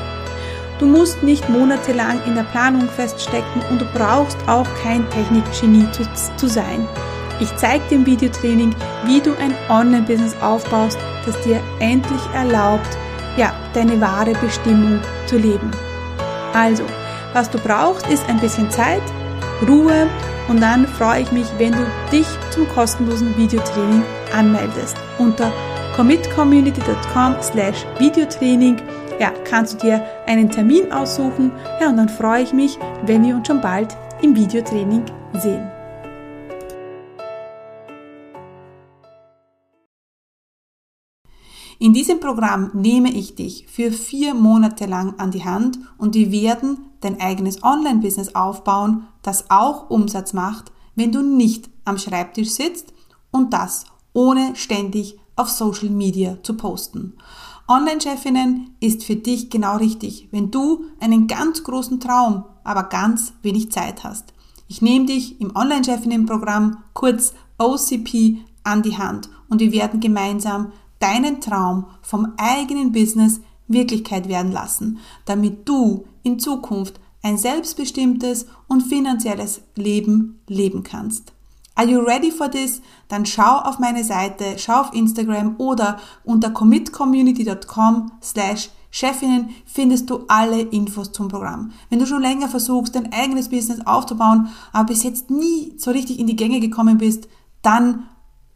Du 0.79 0.87
musst 0.87 1.23
nicht 1.23 1.49
monatelang 1.49 2.21
in 2.27 2.35
der 2.35 2.43
Planung 2.45 2.89
feststecken 2.89 3.63
und 3.71 3.81
du 3.81 3.85
brauchst 3.95 4.37
auch 4.49 4.67
kein 4.83 5.09
Technikgenie 5.11 5.87
zu, 5.93 6.03
zu 6.37 6.49
sein. 6.49 6.89
Ich 7.41 7.55
zeige 7.57 7.85
dir 7.89 7.97
im 7.97 8.07
Videotraining, 8.07 8.75
wie 9.05 9.21
du 9.21 9.31
ein 9.39 9.55
Online-Business 9.69 10.37
aufbaust, 10.41 10.99
das 11.25 11.41
dir 11.43 11.61
endlich 11.79 12.21
erlaubt, 12.35 12.97
ja, 13.37 13.55
deine 13.75 14.01
wahre 14.01 14.33
Bestimmung 14.35 15.01
zu 15.27 15.39
leben. 15.39 15.71
Also, 16.53 16.85
was 17.33 17.49
du 17.49 17.59
brauchst, 17.59 18.07
ist 18.09 18.29
ein 18.29 18.41
bisschen 18.41 18.71
Zeit, 18.71 19.03
Ruhe 19.69 20.07
und 20.49 20.61
dann 20.61 20.87
freue 20.87 21.23
ich 21.23 21.33
mich, 21.33 21.47
wenn 21.59 21.73
du 21.73 21.87
dich 22.11 22.27
zum 22.51 22.69
kostenlosen 22.69 23.37
Videotraining 23.37 24.03
anmeldest 24.37 24.97
unter 25.19 25.53
commitcommunity.com 25.97 27.37
slash 27.43 27.85
Videotraining. 27.99 28.77
Ja, 29.19 29.33
kannst 29.45 29.75
du 29.75 29.87
dir 29.87 30.05
einen 30.27 30.51
Termin 30.51 30.91
aussuchen. 30.93 31.53
Ja, 31.81 31.89
und 31.89 31.97
dann 31.97 32.09
freue 32.09 32.43
ich 32.43 32.53
mich, 32.53 32.79
wenn 33.07 33.25
wir 33.25 33.37
uns 33.37 33.47
schon 33.47 33.61
bald 33.61 33.97
im 34.21 34.35
Videotraining 34.35 35.05
sehen. 35.35 35.72
In 41.83 41.93
diesem 41.93 42.21
Programm 42.21 42.71
nehme 42.75 43.13
ich 43.13 43.35
dich 43.35 43.67
für 43.67 43.91
vier 43.91 44.35
Monate 44.35 44.87
lang 44.87 45.19
an 45.19 45.33
die 45.33 45.45
Hand 45.45 45.81
und 45.99 46.15
wir 46.15 46.31
werden 46.31 46.79
dein 47.01 47.21
eigenes 47.21 47.65
Online-Business 47.65 48.37
aufbauen, 48.37 49.09
das 49.23 49.51
auch 49.51 49.91
Umsatz 49.91 50.33
macht, 50.33 50.71
wenn 50.95 51.11
du 51.11 51.23
nicht 51.23 51.69
am 51.85 51.99
Schreibtisch 51.99 52.51
sitzt 52.51 52.95
und 53.33 53.53
das 53.53 53.87
ohne 54.13 54.55
ständig 54.55 55.19
auf 55.35 55.49
Social 55.49 55.91
Media 55.91 56.39
zu 56.45 56.57
posten. 56.57 57.15
Online-Chefinnen 57.67 58.77
ist 58.79 59.03
für 59.03 59.17
dich 59.17 59.51
genau 59.51 59.77
richtig, 59.79 60.29
wenn 60.31 60.53
du 60.53 60.85
einen 61.01 61.27
ganz 61.27 61.65
großen 61.65 61.99
Traum, 61.99 62.45
aber 62.63 62.85
ganz 62.85 63.33
wenig 63.43 63.73
Zeit 63.73 64.05
hast. 64.05 64.35
Ich 64.69 64.83
nehme 64.83 65.07
dich 65.07 65.41
im 65.41 65.57
Online-Chefinnen-Programm, 65.57 66.77
kurz 66.93 67.35
OCP, 67.59 68.39
an 68.65 68.83
die 68.83 68.99
Hand 68.99 69.29
und 69.49 69.61
wir 69.61 69.73
werden 69.73 70.01
gemeinsam 70.01 70.73
deinen 71.03 71.41
Traum 71.41 71.87
vom 72.01 72.35
eigenen 72.37 72.93
Business 72.93 73.41
Wirklichkeit 73.69 74.29
werden 74.29 74.53
lassen, 74.53 74.99
damit 75.25 75.69
du 75.69 76.05
in 76.23 76.39
Zukunft 76.39 77.01
ein 77.23 77.39
selbstbestimmtes 77.39 78.47
und 78.69 78.83
finanzielles 78.83 79.63
Leben 79.77 80.41
leben 80.49 80.83
kannst. 80.83 81.33
Are 81.75 81.89
you 81.89 82.01
ready 82.01 82.31
for 82.31 82.51
this? 82.51 82.83
Dann 83.09 83.25
schau 83.25 83.59
auf 83.59 83.79
meine 83.79 84.05
Seite, 84.05 84.59
schau 84.59 84.83
auf 84.83 84.93
Instagram 84.93 85.57
oder 85.59 85.99
unter 86.25 86.51
commitcommunity.com 86.51 88.13
slash 88.23 88.71
Chefinnen 88.91 89.55
findest 89.65 90.11
du 90.11 90.25
alle 90.29 90.61
Infos 90.61 91.13
zum 91.13 91.29
Programm. 91.29 91.73
Wenn 91.89 91.99
du 91.99 92.07
schon 92.07 92.21
länger 92.21 92.49
versuchst, 92.49 92.95
dein 92.95 93.11
eigenes 93.11 93.49
Business 93.49 93.81
aufzubauen, 93.87 94.49
aber 94.73 94.89
bis 94.89 95.03
jetzt 95.03 95.31
nie 95.31 95.73
so 95.79 95.91
richtig 95.93 96.19
in 96.19 96.27
die 96.27 96.37
Gänge 96.37 96.61
gekommen 96.61 96.99
bist, 96.99 97.27
dann 97.63 98.07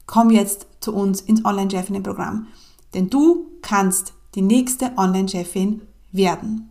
komm 0.04 0.30
jetzt 0.30 0.66
zu 0.86 0.94
uns 0.94 1.20
ins 1.20 1.44
Online-Chefinnen-Programm. 1.44 2.46
Denn 2.94 3.10
du 3.10 3.58
kannst 3.60 4.14
die 4.36 4.42
nächste 4.42 4.96
Online-Chefin 4.96 5.82
werden. 6.12 6.70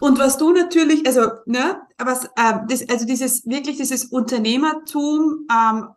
Und 0.00 0.18
was 0.18 0.38
du 0.38 0.52
natürlich, 0.52 1.06
also, 1.06 1.20
ne, 1.44 1.82
was, 1.98 2.24
äh, 2.24 2.54
das, 2.68 2.88
also 2.88 3.04
dieses, 3.04 3.44
wirklich 3.46 3.76
dieses 3.76 4.06
Unternehmertum 4.06 5.46
ähm, 5.52 5.88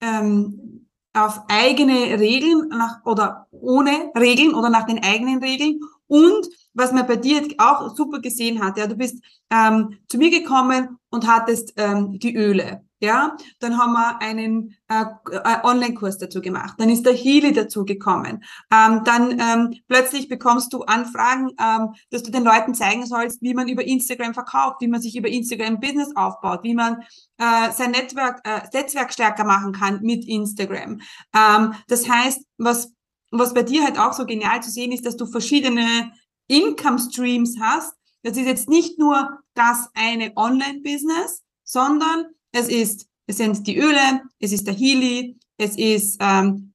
ähm, 0.00 0.86
auf 1.12 1.42
eigene 1.48 2.18
Regeln 2.18 2.68
nach, 2.68 3.04
oder 3.04 3.46
ohne 3.50 4.10
Regeln 4.18 4.54
oder 4.54 4.70
nach 4.70 4.86
den 4.86 5.04
eigenen 5.04 5.42
Regeln 5.42 5.78
und 6.06 6.48
was 6.72 6.90
man 6.92 7.06
bei 7.06 7.16
dir 7.16 7.46
auch 7.58 7.94
super 7.94 8.20
gesehen 8.20 8.64
hat, 8.64 8.78
ja, 8.78 8.86
du 8.86 8.96
bist 8.96 9.22
ähm, 9.50 9.98
zu 10.08 10.18
mir 10.18 10.30
gekommen 10.30 10.98
und 11.10 11.26
hattest 11.26 11.74
ähm, 11.76 12.18
die 12.18 12.34
Öle. 12.34 12.82
Ja, 13.04 13.36
dann 13.60 13.76
haben 13.78 13.92
wir 13.92 14.22
einen 14.22 14.74
äh, 14.88 15.04
äh, 15.30 15.58
Online-Kurs 15.62 16.16
dazu 16.16 16.40
gemacht. 16.40 16.76
Dann 16.78 16.88
ist 16.88 17.04
der 17.04 17.12
Healy 17.12 17.52
dazu 17.52 17.84
gekommen. 17.84 18.42
Ähm, 18.72 19.02
dann 19.04 19.38
ähm, 19.38 19.74
plötzlich 19.88 20.28
bekommst 20.28 20.72
du 20.72 20.84
Anfragen, 20.84 21.50
ähm, 21.60 21.94
dass 22.10 22.22
du 22.22 22.30
den 22.30 22.44
Leuten 22.44 22.74
zeigen 22.74 23.04
sollst, 23.04 23.42
wie 23.42 23.52
man 23.52 23.68
über 23.68 23.84
Instagram 23.84 24.32
verkauft, 24.32 24.76
wie 24.80 24.88
man 24.88 25.02
sich 25.02 25.14
über 25.16 25.28
Instagram 25.28 25.80
Business 25.80 26.16
aufbaut, 26.16 26.60
wie 26.62 26.74
man 26.74 27.02
äh, 27.36 27.70
sein 27.72 27.90
Netzwerk, 27.90 28.40
äh, 28.44 28.62
Netzwerk 28.72 29.12
stärker 29.12 29.44
machen 29.44 29.72
kann 29.72 30.00
mit 30.00 30.24
Instagram. 30.24 31.00
Ähm, 31.36 31.74
das 31.88 32.08
heißt, 32.08 32.42
was 32.56 32.94
was 33.36 33.52
bei 33.52 33.64
dir 33.64 33.82
halt 33.82 33.98
auch 33.98 34.12
so 34.12 34.26
genial 34.26 34.62
zu 34.62 34.70
sehen 34.70 34.92
ist, 34.92 35.04
dass 35.04 35.16
du 35.16 35.26
verschiedene 35.26 36.12
Income 36.46 37.00
Streams 37.00 37.56
hast. 37.60 37.94
Das 38.22 38.36
ist 38.36 38.46
jetzt 38.46 38.68
nicht 38.68 38.96
nur 38.98 39.40
das 39.54 39.88
eine 39.94 40.32
Online-Business, 40.36 41.42
sondern 41.64 42.26
es 42.54 42.68
ist, 42.68 43.08
es 43.26 43.36
sind 43.36 43.66
die 43.66 43.78
Öle, 43.78 44.22
es 44.38 44.52
ist 44.52 44.66
der 44.66 44.74
Healy, 44.74 45.36
es 45.58 45.76
ist 45.76 46.18
ähm, 46.20 46.72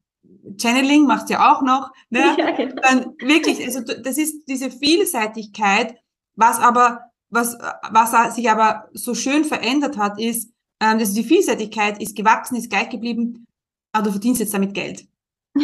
Channeling, 0.60 1.06
macht 1.06 1.30
ja 1.30 1.52
auch 1.52 1.62
noch. 1.62 1.92
Ne? 2.10 2.36
Ja, 2.38 2.52
genau. 2.52 2.82
Dann 2.82 3.16
wirklich, 3.20 3.64
also 3.64 3.82
das 3.82 4.18
ist 4.18 4.46
diese 4.48 4.70
Vielseitigkeit, 4.70 5.96
was 6.36 6.60
aber, 6.60 7.12
was, 7.30 7.58
was 7.92 8.36
sich 8.36 8.50
aber 8.50 8.90
so 8.94 9.16
schön 9.16 9.46
verändert 9.46 9.98
hat, 9.98 10.20
ist, 10.20 10.52
ähm, 10.82 10.98
also 11.00 11.14
die 11.16 11.24
Vielseitigkeit 11.24 12.02
ist 12.02 12.16
gewachsen, 12.16 12.58
ist 12.58 12.70
gleich 12.70 12.90
geblieben, 12.90 13.46
aber 13.94 14.06
du 14.06 14.12
verdienst 14.12 14.42
jetzt 14.42 14.54
damit 14.54 14.74
Geld. 14.74 15.08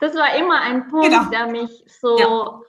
das 0.00 0.14
war 0.14 0.34
immer 0.36 0.60
ein 0.60 0.88
Punkt, 0.88 1.08
genau. 1.08 1.24
der 1.30 1.46
mich 1.46 1.70
so 2.00 2.18
ja. 2.18 2.60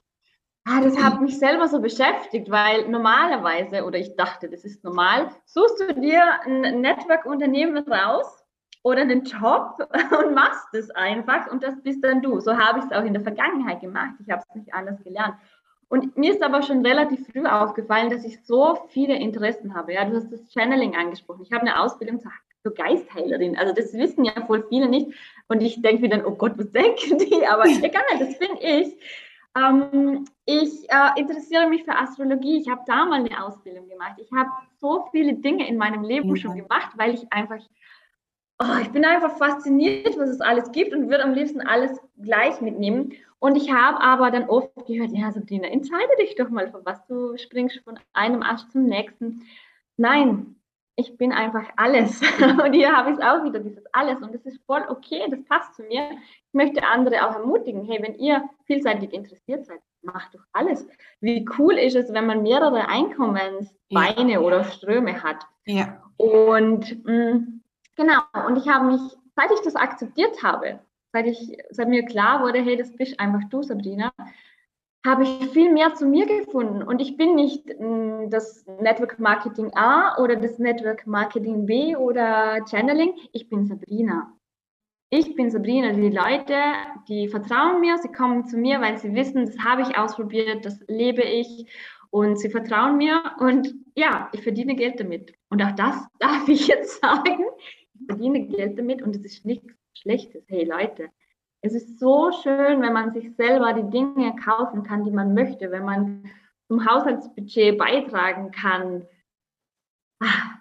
Ah, 0.66 0.80
das 0.82 0.98
hat 0.98 1.20
mich 1.20 1.38
selber 1.38 1.68
so 1.68 1.82
beschäftigt, 1.82 2.50
weil 2.50 2.88
normalerweise, 2.88 3.84
oder 3.84 4.00
ich 4.00 4.16
dachte, 4.16 4.50
das 4.50 4.64
ist 4.64 4.84
normal, 4.84 5.30
suchst 5.46 5.82
du 5.82 5.94
dir 5.94 6.24
ein 6.46 6.80
Network-Unternehmen 6.80 7.78
raus 7.86 8.46
oder 8.82 9.02
einen 9.02 9.26
Job 9.26 9.78
und 10.26 10.34
machst 10.34 10.74
es 10.74 10.90
einfach 10.92 11.52
und 11.52 11.64
das 11.64 11.82
bist 11.82 12.04
dann 12.04 12.22
du. 12.22 12.40
So 12.40 12.58
habe 12.58 12.80
ich 12.80 12.86
es 12.86 12.92
auch 12.92 13.04
in 13.04 13.14
der 13.14 13.24
Vergangenheit 13.24 13.82
gemacht. 13.82 14.16
Ich 14.24 14.32
habe 14.32 14.42
es 14.48 14.56
nicht 14.56 14.74
anders 14.74 15.04
gelernt. 15.04 15.36
Und 15.90 16.18
mir 16.18 16.34
ist 16.34 16.42
aber 16.42 16.64
schon 16.64 16.86
relativ 16.86 17.28
früh 17.28 17.46
aufgefallen, 17.46 18.10
dass 18.10 18.24
ich 18.24 18.44
so 18.46 18.80
viele 18.88 19.16
Interessen 19.16 19.76
habe. 19.76 19.94
Ja, 19.94 20.06
du 20.06 20.16
hast 20.16 20.32
das 20.32 20.52
Channeling 20.52 20.96
angesprochen. 20.96 21.44
Ich 21.44 21.52
habe 21.52 21.62
eine 21.62 21.80
Ausbildung 21.80 22.20
zur, 22.20 22.32
zur 22.64 22.74
Geistheilerin. 22.74 23.58
Also 23.58 23.74
das 23.74 23.94
wissen 23.94 24.24
ja 24.24 24.34
voll 24.48 24.66
viele 24.70 24.88
nicht. 24.88 25.12
Und 25.50 25.62
ich 25.62 25.82
denke 25.82 26.02
mir 26.02 26.10
dann, 26.10 26.26
oh 26.26 26.36
Gott, 26.36 26.54
was 26.58 26.72
denken 26.72 27.20
die? 27.20 27.46
Aber 27.46 27.66
egal, 27.66 28.02
das 28.18 28.40
bin 28.40 28.58
ich. 28.60 28.98
Ähm, 29.56 30.26
ich 30.46 30.90
äh, 30.90 31.20
interessiere 31.20 31.68
mich 31.68 31.84
für 31.84 31.96
Astrologie. 31.96 32.60
Ich 32.60 32.70
habe 32.70 32.82
da 32.88 33.06
mal 33.06 33.20
eine 33.20 33.46
Ausbildung 33.46 33.88
gemacht. 33.88 34.16
Ich 34.18 34.32
habe 34.32 34.50
so 34.80 35.08
viele 35.12 35.36
Dinge 35.36 35.68
in 35.68 35.78
meinem 35.78 36.04
Leben 36.04 36.30
mhm. 36.30 36.36
schon 36.36 36.56
gemacht, 36.56 36.92
weil 36.96 37.14
ich 37.14 37.32
einfach, 37.32 37.60
oh, 38.60 38.78
ich 38.82 38.90
bin 38.90 39.06
einfach 39.06 39.38
fasziniert, 39.38 40.18
was 40.18 40.30
es 40.30 40.42
alles 40.42 40.72
gibt 40.72 40.94
und 40.94 41.10
würde 41.10 41.24
am 41.24 41.34
liebsten 41.34 41.62
alles 41.62 42.00
gleich 42.22 42.62
mitnehmen. 42.62 43.14
Und 43.40 43.56
ich 43.58 43.72
habe 43.72 44.00
aber 44.00 44.32
dann 44.32 44.50
oft 44.50 44.74
gehört, 44.88 45.12
ja, 45.12 45.32
Sabrina, 45.32 45.68
entscheide 45.68 46.16
dich 46.20 46.36
doch 46.36 46.50
mal, 46.50 46.72
von 46.72 46.86
was 46.86 47.06
du 47.08 47.38
springst 47.38 47.82
von 47.84 48.00
einem 48.14 48.42
Ast 48.42 48.72
zum 48.72 48.86
nächsten. 48.86 49.44
Nein, 49.98 50.56
ich 50.96 51.18
bin 51.18 51.32
einfach 51.32 51.66
alles. 51.76 52.22
Und 52.64 52.74
hier 52.74 52.96
habe 52.96 53.12
ich 53.12 53.18
es 53.18 53.24
auch 53.24 53.44
wieder, 53.44 53.60
dieses 53.60 53.84
alles. 53.94 54.22
Und 54.22 54.34
das 54.34 54.46
ist 54.46 54.64
voll 54.66 54.84
okay, 54.90 55.24
das 55.30 55.44
passt 55.46 55.76
zu 55.76 55.84
mir. 55.84 56.10
Ich 56.12 56.54
möchte 56.54 56.84
andere 56.84 57.28
auch 57.28 57.34
ermutigen, 57.34 57.86
hey, 57.86 58.02
wenn 58.02 58.16
ihr 58.16 58.44
vielseitig 58.66 59.12
interessiert 59.14 59.66
seid, 59.66 59.80
macht 60.04 60.36
doch 60.36 60.44
alles. 60.52 60.88
Wie 61.20 61.46
cool 61.58 61.76
ist 61.76 61.96
es, 61.96 62.14
wenn 62.14 62.26
man 62.26 62.44
mehrere 62.44 62.88
Einkommensbeine 62.88 64.34
ja. 64.34 64.40
oder 64.40 64.64
Ströme 64.66 65.24
hat. 65.24 65.46
Ja. 65.66 66.02
Und 66.18 67.04
mh, 67.06 67.34
mm, 67.34 67.62
genau, 67.96 68.22
und 68.48 68.58
ich 68.58 68.68
habe 68.68 68.92
mich, 68.92 69.02
seit 69.36 69.52
ich 69.52 69.62
das 69.62 69.76
akzeptiert 69.76 70.44
habe, 70.44 70.80
seit, 71.12 71.26
ich, 71.26 71.58
seit 71.72 71.88
mir 71.88 72.06
klar 72.06 72.42
wurde, 72.42 72.60
hey, 72.60 72.78
das 72.78 72.96
bist 72.96 73.20
einfach 73.20 73.42
du, 73.50 73.64
Sabrina, 73.64 74.12
habe 75.06 75.24
ich 75.24 75.50
viel 75.50 75.72
mehr 75.72 75.94
zu 75.96 76.06
mir 76.06 76.26
gefunden. 76.26 76.82
Und 76.82 77.02
ich 77.02 77.18
bin 77.18 77.36
nicht 77.36 77.68
mh, 77.68 78.24
hm, 78.24 78.30
das 78.30 78.66
Network 78.80 79.20
Marketing 79.20 79.72
A 79.76 80.18
oder 80.22 80.36
das 80.36 80.60
Network 80.60 81.06
Marketing 81.06 81.66
B 81.66 81.96
oder 81.96 82.66
Channeling. 82.70 83.14
Ich 83.34 83.50
bin 83.50 83.66
Sabrina. 83.66 84.34
Ich 85.10 85.36
bin 85.36 85.52
Sabrina. 85.52 85.92
Die 85.94 86.10
Leute, 86.10 86.56
die 87.08 87.28
vertrauen 87.28 87.82
mir, 87.82 87.98
sie 87.98 88.12
kommen 88.12 88.46
zu 88.46 88.58
mir, 88.58 88.82
weil 88.82 88.98
sie 88.98 89.14
wissen, 89.14 89.46
das 89.46 89.60
habe 89.60 89.84
ich 89.84 89.98
ausprobiert, 89.98 90.66
das 90.66 90.80
lebe 90.88 91.22
ich 91.22 91.68
und 92.10 92.40
sie 92.40 92.50
vertrauen 92.50 92.98
mir. 92.98 93.22
Und 93.40 93.76
ja, 93.96 94.30
ich 94.32 94.42
verdiene 94.42 94.76
Geld 94.76 95.00
damit. 95.00 95.34
Und 95.50 95.62
auch 95.62 95.76
das 95.76 96.08
darf 96.20 96.48
ich 96.48 96.68
jetzt 96.68 97.02
sagen. 97.02 97.46
Ich 97.94 98.08
verdiene 98.08 98.48
Geld 98.48 98.80
damit 98.80 99.02
und 99.02 99.16
es 99.16 99.26
ist 99.26 99.46
nichts 99.46 99.74
Schlechtes. 99.94 100.44
Hey 100.48 100.64
Leute, 100.64 101.10
es 101.64 101.74
ist 101.74 101.98
so 101.98 102.30
schön, 102.44 102.82
wenn 102.82 102.92
man 102.92 103.14
sich 103.14 103.34
selber 103.38 103.72
die 103.72 103.90
Dinge 103.90 104.36
kaufen 104.36 104.84
kann, 104.84 105.06
die 105.06 105.12
man 105.12 105.34
möchte, 105.34 105.72
wenn 105.72 105.86
man 105.86 106.30
zum 106.68 106.86
Haushaltsbudget 106.86 107.78
beitragen 107.78 108.52
kann. 108.52 109.06
Ah, 110.20 110.60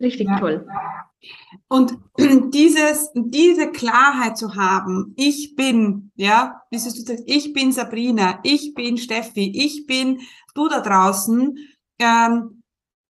richtig 0.00 0.28
ja. 0.28 0.38
toll. 0.38 0.66
Und 1.66 1.98
dieses, 2.54 3.10
diese 3.14 3.72
Klarheit 3.72 4.38
zu 4.38 4.54
haben, 4.54 5.12
ich 5.16 5.56
bin, 5.56 6.12
ja, 6.14 6.62
sagst, 6.70 7.10
ich 7.26 7.52
bin 7.52 7.72
Sabrina, 7.72 8.38
ich 8.44 8.74
bin 8.74 8.96
Steffi, 8.96 9.50
ich 9.56 9.86
bin 9.86 10.20
du 10.54 10.68
da 10.68 10.80
draußen, 10.80 11.58
ähm, 11.98 12.62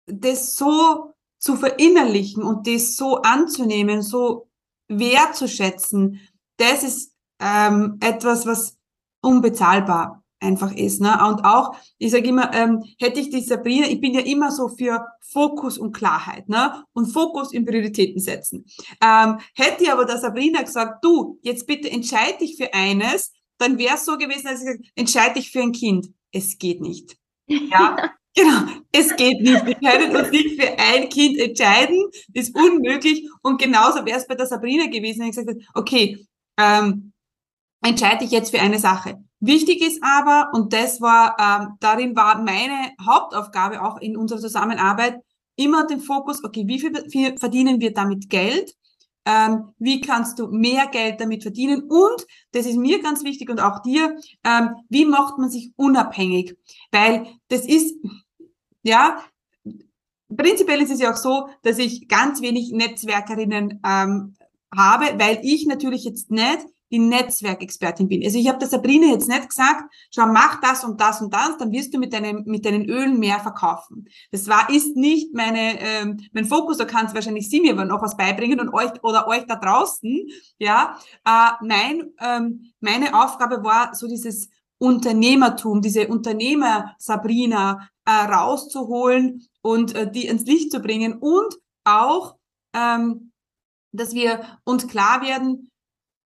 das 0.07 0.57
so 0.57 1.14
zu 1.38 1.55
verinnerlichen 1.55 2.42
und 2.42 2.66
das 2.66 2.96
so 2.96 3.22
anzunehmen, 3.22 4.03
so 4.03 4.48
wertzuschätzen, 4.88 6.20
das 6.57 6.83
ist 6.83 7.14
ähm, 7.40 7.98
etwas, 8.01 8.46
was 8.46 8.77
unbezahlbar 9.20 10.22
einfach 10.40 10.72
ist. 10.72 11.01
Ne? 11.01 11.11
Und 11.29 11.44
auch, 11.44 11.74
ich 11.98 12.12
sage 12.12 12.29
immer, 12.29 12.53
ähm, 12.55 12.85
hätte 12.98 13.20
ich 13.20 13.31
die 13.31 13.40
Sabrina, 13.40 13.87
ich 13.87 14.01
bin 14.01 14.14
ja 14.14 14.20
immer 14.20 14.51
so 14.51 14.68
für 14.68 15.05
Fokus 15.20 15.79
und 15.79 15.92
Klarheit 15.92 16.48
ne? 16.48 16.85
und 16.92 17.07
Fokus 17.07 17.53
in 17.53 17.64
Prioritäten 17.64 18.20
setzen. 18.20 18.64
Ähm, 19.03 19.38
hätte 19.55 19.92
aber 19.92 20.05
der 20.05 20.18
Sabrina 20.18 20.62
gesagt, 20.62 21.05
du, 21.05 21.38
jetzt 21.42 21.66
bitte 21.66 21.90
entscheide 21.90 22.38
dich 22.38 22.57
für 22.57 22.72
eines, 22.72 23.33
dann 23.59 23.79
wäre 23.79 23.96
es 23.96 24.05
so 24.05 24.16
gewesen, 24.16 24.44
dass 24.44 24.61
ich 24.61 24.66
gesagt, 24.66 24.85
entscheide 24.94 25.35
dich 25.35 25.51
für 25.51 25.62
ein 25.62 25.72
Kind. 25.72 26.09
Es 26.33 26.59
geht 26.59 26.81
nicht. 26.81 27.16
Ja, 27.48 27.96
genau, 28.37 28.72
es 28.92 29.16
geht 29.16 29.40
nicht. 29.40 29.66
Wir 29.66 29.74
können 29.74 30.14
uns 30.14 30.31
nicht 30.31 30.61
für 30.61 30.79
ein 30.79 31.09
Kind 31.09 31.38
entscheiden, 31.38 31.96
ist 32.33 32.55
unmöglich. 32.55 33.29
Und 33.42 33.61
genauso 33.61 34.07
wäre 34.07 34.18
es 34.18 34.27
bei 34.29 34.37
der 34.37 34.46
Sabrina 34.46 34.87
gewesen, 34.87 35.20
wenn 35.20 35.31
ich 35.31 35.37
gesagt 35.37 35.48
habe, 35.48 35.61
okay, 35.74 36.24
ähm, 36.57 37.12
entscheide 37.83 38.25
ich 38.25 38.31
jetzt 38.31 38.51
für 38.51 38.61
eine 38.61 38.79
Sache. 38.79 39.23
Wichtig 39.41 39.81
ist 39.81 40.03
aber, 40.03 40.51
und 40.53 40.73
das 40.73 41.01
war, 41.01 41.37
ähm, 41.38 41.77
darin 41.81 42.17
war 42.17 42.43
meine 42.43 42.93
Hauptaufgabe 43.01 43.83
auch 43.83 43.99
in 43.99 44.17
unserer 44.17 44.41
Zusammenarbeit, 44.41 45.21
immer 45.57 45.87
den 45.87 46.01
Fokus, 46.01 46.43
okay, 46.43 46.64
wie 46.67 46.81
viel 46.81 47.38
verdienen 47.38 47.81
wir 47.81 47.93
damit 47.93 48.29
Geld? 48.31 48.75
Ähm, 49.25 49.75
wie 49.79 50.01
kannst 50.01 50.38
du 50.38 50.49
mehr 50.49 50.87
Geld 50.87 51.21
damit 51.21 51.43
verdienen? 51.43 51.83
Und, 51.83 52.27
das 52.53 52.67
ist 52.67 52.77
mir 52.77 53.03
ganz 53.03 53.23
wichtig 53.25 53.51
und 53.51 53.61
auch 53.61 53.83
dir, 53.83 54.17
ähm, 54.45 54.71
wie 54.88 55.05
macht 55.05 55.38
man 55.38 55.51
sich 55.51 55.73
unabhängig? 55.77 56.57
Weil 56.91 57.27
das 57.49 57.67
ist, 57.67 57.95
ja, 58.83 59.23
prinzipiell 60.35 60.81
ist 60.81 60.91
es 60.91 61.01
ja 61.01 61.12
auch 61.12 61.17
so, 61.17 61.49
dass 61.62 61.79
ich 61.79 62.09
ganz 62.09 62.41
wenig 62.41 62.73
Netzwerkerinnen 62.73 63.81
ähm, 63.85 64.35
habe, 64.75 65.19
weil 65.19 65.41
ich 65.43 65.67
natürlich 65.67 66.05
jetzt 66.05 66.31
nicht 66.31 66.67
die 66.90 66.98
Netzwerkexpertin 66.98 68.09
bin. 68.09 68.22
Also 68.24 68.38
ich 68.38 68.48
habe 68.48 68.59
der 68.59 68.68
Sabrina 68.68 69.09
jetzt 69.09 69.29
nicht 69.29 69.48
gesagt, 69.48 69.92
schau, 70.11 70.27
mach 70.27 70.61
das 70.61 70.85
und 70.85 71.01
das 71.01 71.20
und 71.20 71.33
das, 71.33 71.57
dann 71.59 71.72
wirst 71.72 71.92
du 71.92 71.98
mit 71.98 72.12
deinen, 72.12 72.44
mit 72.44 72.64
deinen 72.64 72.88
Ölen 72.88 73.18
mehr 73.18 73.40
verkaufen. 73.40 74.09
Das 74.31 74.48
war, 74.48 74.70
ist 74.70 74.96
nicht 74.96 75.35
meine, 75.35 75.81
ähm, 75.81 76.20
mein 76.33 76.46
Fokus, 76.46 76.79
da 76.79 76.85
kannst 76.85 77.14
wahrscheinlich 77.14 77.48
sie 77.48 77.61
mir 77.61 77.72
aber 77.72 77.85
noch 77.85 78.03
was 78.03 78.16
beibringen 78.16 78.61
und 78.61 78.72
euch 78.72 78.90
oder 79.03 79.27
euch 79.29 79.44
da 79.46 79.57
draußen, 79.57 80.29
ja. 80.59 80.98
Äh, 81.24 81.64
mein, 81.64 82.12
ähm, 82.20 82.72
meine 82.81 83.22
Aufgabe 83.22 83.62
war 83.62 83.94
so 83.94 84.07
dieses 84.07 84.48
Unternehmertum, 84.79 85.83
diese 85.83 86.09
Unternehmer 86.09 86.94
Sabrina 86.98 87.88
äh, 88.05 88.11
rauszuholen 88.11 89.46
und 89.61 89.94
äh, 89.94 90.11
die 90.11 90.27
ins 90.27 90.44
Licht 90.44 90.70
zu 90.70 90.81
bringen 90.81 91.18
und 91.18 91.55
auch, 91.85 92.37
ähm, 92.74 93.33
dass 93.92 94.14
wir 94.14 94.40
uns 94.64 94.87
klar 94.87 95.22
werden, 95.22 95.70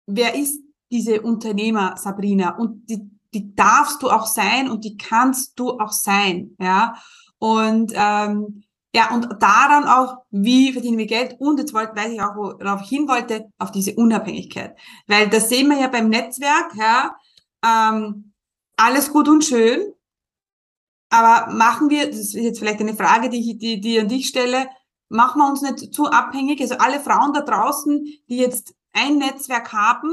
wer 0.06 0.36
ist 0.36 0.62
diese 0.92 1.22
Unternehmer 1.22 1.96
Sabrina 1.98 2.58
und 2.58 2.90
die, 2.90 3.10
die 3.34 3.56
darfst 3.56 4.02
du 4.02 4.10
auch 4.10 4.26
sein 4.26 4.70
und 4.70 4.84
die 4.84 4.98
kannst 4.98 5.60
du 5.60 5.80
auch 5.80 5.92
sein, 5.92 6.56
ja. 6.60 6.96
Und 7.38 7.92
ähm, 7.96 8.64
ja, 8.96 9.14
und 9.14 9.28
daran 9.42 9.84
auch, 9.84 10.20
wie 10.32 10.72
verdienen 10.72 10.98
wir 10.98 11.06
Geld? 11.06 11.36
Und 11.40 11.60
jetzt 11.60 11.74
wollte, 11.74 11.98
weiß 11.98 12.14
ich 12.14 12.22
auch, 12.22 12.36
worauf 12.36 12.82
ich 12.82 12.88
hin 12.88 13.10
wollte, 13.10 13.52
auf 13.58 13.72
diese 13.72 13.94
Unabhängigkeit. 13.96 14.78
Weil 15.08 15.28
das 15.30 15.50
sehen 15.50 15.68
wir 15.68 15.78
ja 15.78 15.90
beim 15.90 16.08
Netzwerk, 16.08 16.74
ja, 16.76 17.14
ähm, 17.62 18.32
alles 18.78 19.12
gut 19.12 19.28
und 19.28 19.44
schön, 19.44 19.94
aber 21.10 21.52
machen 21.54 21.90
wir, 21.90 22.08
das 22.08 22.20
ist 22.20 22.34
jetzt 22.34 22.60
vielleicht 22.60 22.80
eine 22.80 22.96
Frage, 22.96 23.30
die 23.30 23.40
ich 23.40 23.58
die, 23.58 23.80
die 23.80 24.00
an 24.00 24.08
dich 24.08 24.28
stelle, 24.28 24.68
machen 25.10 25.40
wir 25.40 25.50
uns 25.50 25.62
nicht 25.62 25.94
zu 25.94 26.06
abhängig? 26.06 26.62
Also 26.62 26.76
alle 26.76 27.00
Frauen 27.00 27.34
da 27.34 27.42
draußen, 27.42 28.06
die 28.30 28.38
jetzt 28.38 28.74
ein 28.96 29.18
Netzwerk 29.18 29.72
haben, 29.74 30.10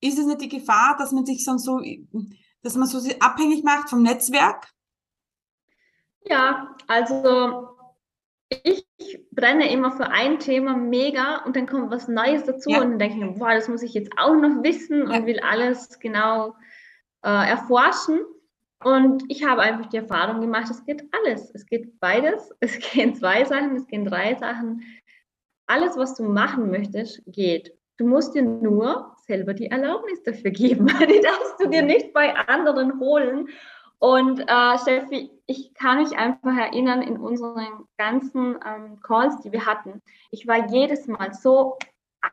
ist 0.00 0.18
es 0.18 0.26
nicht 0.26 0.40
die 0.40 0.48
Gefahr, 0.48 0.96
dass 0.98 1.12
man 1.12 1.26
sich 1.26 1.44
so, 1.44 1.80
dass 2.62 2.74
man 2.74 2.86
so 2.86 2.98
abhängig 3.20 3.64
macht 3.64 3.90
vom 3.90 4.02
Netzwerk? 4.02 4.68
Ja, 6.24 6.76
also 6.86 7.68
ich 8.64 8.86
brenne 9.30 9.70
immer 9.72 9.92
für 9.92 10.08
ein 10.08 10.38
Thema 10.38 10.76
mega 10.76 11.42
und 11.44 11.56
dann 11.56 11.66
kommt 11.66 11.90
was 11.90 12.08
Neues 12.08 12.44
dazu 12.44 12.70
ja. 12.70 12.80
und 12.80 12.90
dann 12.90 12.98
denke 12.98 13.26
ich, 13.26 13.38
boah, 13.38 13.54
das 13.54 13.68
muss 13.68 13.82
ich 13.82 13.94
jetzt 13.94 14.12
auch 14.18 14.34
noch 14.34 14.62
wissen 14.62 15.10
ja. 15.10 15.18
und 15.18 15.26
will 15.26 15.40
alles 15.40 15.98
genau 15.98 16.54
äh, 17.22 17.50
erforschen. 17.50 18.20
Und 18.84 19.24
ich 19.28 19.44
habe 19.44 19.62
einfach 19.62 19.86
die 19.86 19.98
Erfahrung 19.98 20.40
gemacht, 20.40 20.68
es 20.70 20.84
geht 20.84 21.04
alles. 21.12 21.50
Es 21.54 21.66
geht 21.66 22.00
beides. 22.00 22.52
Es 22.60 22.78
gehen 22.78 23.14
zwei 23.14 23.44
Sachen, 23.44 23.76
es 23.76 23.86
gehen 23.86 24.04
drei 24.04 24.34
Sachen. 24.34 24.82
Alles, 25.66 25.96
was 25.96 26.16
du 26.16 26.24
machen 26.24 26.70
möchtest, 26.70 27.22
geht. 27.26 27.72
Du 27.96 28.06
musst 28.06 28.34
dir 28.34 28.42
nur 28.42 29.14
selber 29.26 29.54
die 29.54 29.66
Erlaubnis 29.66 30.22
dafür 30.22 30.50
geben. 30.50 30.86
Die 31.08 31.20
darfst 31.20 31.60
du 31.60 31.68
dir 31.68 31.82
nicht 31.82 32.12
bei 32.12 32.34
anderen 32.34 32.98
holen. 32.98 33.48
Und 33.98 34.40
äh, 34.40 34.78
Steffi, 34.78 35.30
ich 35.46 35.74
kann 35.74 35.98
mich 35.98 36.16
einfach 36.16 36.56
erinnern 36.56 37.02
in 37.02 37.18
unseren 37.18 37.86
ganzen 37.98 38.58
ähm, 38.66 38.98
Calls, 39.00 39.40
die 39.42 39.52
wir 39.52 39.64
hatten. 39.64 40.02
Ich 40.30 40.48
war 40.48 40.70
jedes 40.70 41.06
Mal 41.06 41.32
so 41.32 41.78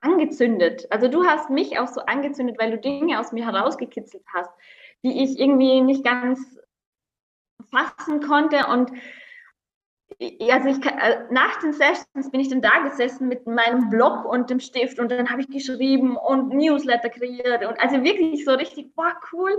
angezündet. 0.02 0.88
Also 0.90 1.08
du 1.08 1.26
hast 1.26 1.50
mich 1.50 1.78
auch 1.78 1.88
so 1.88 2.02
angezündet, 2.02 2.58
weil 2.60 2.72
du 2.72 2.78
Dinge 2.80 3.20
aus 3.20 3.32
mir 3.32 3.46
herausgekitzelt 3.46 4.24
hast 4.34 4.50
die 5.04 5.24
ich 5.24 5.40
irgendwie 5.40 5.82
nicht 5.82 6.04
ganz 6.04 6.60
fassen 7.72 8.22
konnte. 8.22 8.68
Und 8.68 8.92
also 10.52 10.68
ich 10.70 10.86
äh, 10.86 11.26
nach 11.32 11.60
den 11.60 11.74
Sessions 11.74 12.32
bin 12.32 12.40
ich 12.40 12.50
dann 12.50 12.62
da 12.62 12.80
gesessen 12.80 13.28
mit 13.28 13.46
meinem 13.48 13.90
Blog 13.90 14.26
und 14.26 14.50
dem 14.50 14.60
Stift 14.60 15.00
und 15.00 15.12
dann 15.12 15.30
habe 15.30 15.42
ich 15.42 15.50
geschrieben 15.50 16.18
und 16.18 16.50
Newsletter 16.50 17.10
kreiert 17.10 17.66
und 17.66 17.80
also 17.80 18.04
wirklich 18.04 18.44
so 18.44 18.52
richtig, 18.52 18.96
boah, 18.96 19.16
cool. 19.32 19.52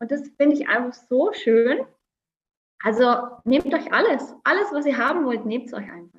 Und 0.00 0.10
das 0.10 0.22
finde 0.36 0.56
ich 0.56 0.68
einfach 0.68 0.98
so 1.08 1.32
schön. 1.32 1.80
Also 2.82 3.16
nehmt 3.44 3.74
euch 3.74 3.92
alles, 3.92 4.34
alles, 4.44 4.68
was 4.72 4.86
ihr 4.86 4.96
haben 4.96 5.24
wollt, 5.24 5.44
nehmt 5.44 5.66
es 5.66 5.74
euch 5.74 5.90
einfach. 5.90 6.18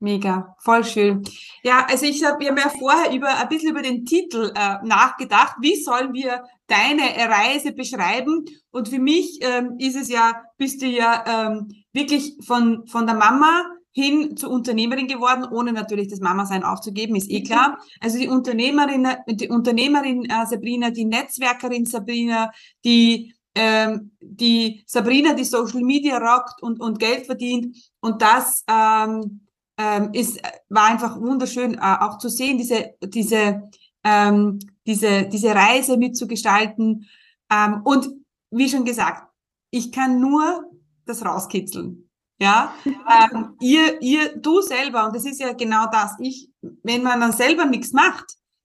Mega, 0.00 0.54
voll 0.58 0.84
schön. 0.84 1.22
Ja, 1.62 1.86
also 1.88 2.04
ich 2.04 2.22
habe 2.22 2.44
ja 2.44 2.54
vorher 2.68 3.10
über 3.14 3.38
ein 3.38 3.48
bisschen 3.48 3.70
über 3.70 3.80
den 3.80 4.04
Titel 4.04 4.52
äh, 4.54 4.86
nachgedacht. 4.86 5.56
Wie 5.60 5.76
sollen 5.76 6.12
wir 6.12 6.44
deine 6.66 7.02
Reise 7.02 7.72
beschreiben? 7.72 8.44
Und 8.70 8.90
für 8.90 8.98
mich 8.98 9.38
ähm, 9.40 9.76
ist 9.78 9.96
es 9.96 10.10
ja, 10.10 10.42
bist 10.58 10.82
du 10.82 10.86
ja 10.86 11.24
ähm, 11.26 11.83
wirklich 11.94 12.36
von 12.44 12.86
von 12.86 13.06
der 13.06 13.16
Mama 13.16 13.64
hin 13.92 14.36
zur 14.36 14.50
Unternehmerin 14.50 15.06
geworden, 15.06 15.44
ohne 15.50 15.72
natürlich 15.72 16.08
das 16.08 16.18
Mama-Sein 16.18 16.64
aufzugeben, 16.64 17.14
ist 17.14 17.30
eh 17.30 17.40
mhm. 17.40 17.44
klar. 17.44 17.78
Also 18.00 18.18
die 18.18 18.28
Unternehmerin, 18.28 19.06
die 19.28 19.48
Unternehmerin 19.48 20.24
äh, 20.24 20.46
Sabrina, 20.46 20.90
die 20.90 21.04
Netzwerkerin 21.04 21.86
Sabrina, 21.86 22.50
die 22.84 23.34
ähm, 23.54 24.10
die 24.20 24.82
Sabrina, 24.86 25.32
die 25.32 25.44
Social 25.44 25.82
Media 25.82 26.18
rockt 26.18 26.60
und, 26.60 26.80
und 26.80 26.98
Geld 26.98 27.26
verdient 27.26 27.76
und 28.00 28.20
das 28.20 28.64
ähm, 28.68 29.44
ähm, 29.78 30.10
ist, 30.12 30.40
war 30.68 30.86
einfach 30.86 31.20
wunderschön, 31.20 31.74
äh, 31.74 31.96
auch 32.00 32.18
zu 32.18 32.28
sehen, 32.28 32.58
diese, 32.58 32.94
diese, 33.02 33.70
ähm, 34.02 34.58
diese, 34.86 35.24
diese 35.26 35.54
Reise 35.54 35.96
mitzugestalten. 35.96 37.08
Ähm, 37.50 37.80
und 37.84 38.08
wie 38.50 38.68
schon 38.68 38.84
gesagt, 38.84 39.28
ich 39.70 39.90
kann 39.90 40.20
nur 40.20 40.64
das 41.06 41.24
rauskitzeln. 41.24 42.08
Ja, 42.40 42.74
ähm, 42.84 43.56
ihr, 43.60 44.02
ihr, 44.02 44.36
du 44.36 44.60
selber, 44.60 45.06
und 45.06 45.14
das 45.14 45.24
ist 45.24 45.40
ja 45.40 45.52
genau 45.52 45.86
das, 45.92 46.16
ich, 46.18 46.50
wenn 46.82 47.02
man 47.02 47.20
dann 47.20 47.32
selber 47.32 47.64
nichts 47.64 47.92
macht, 47.92 48.24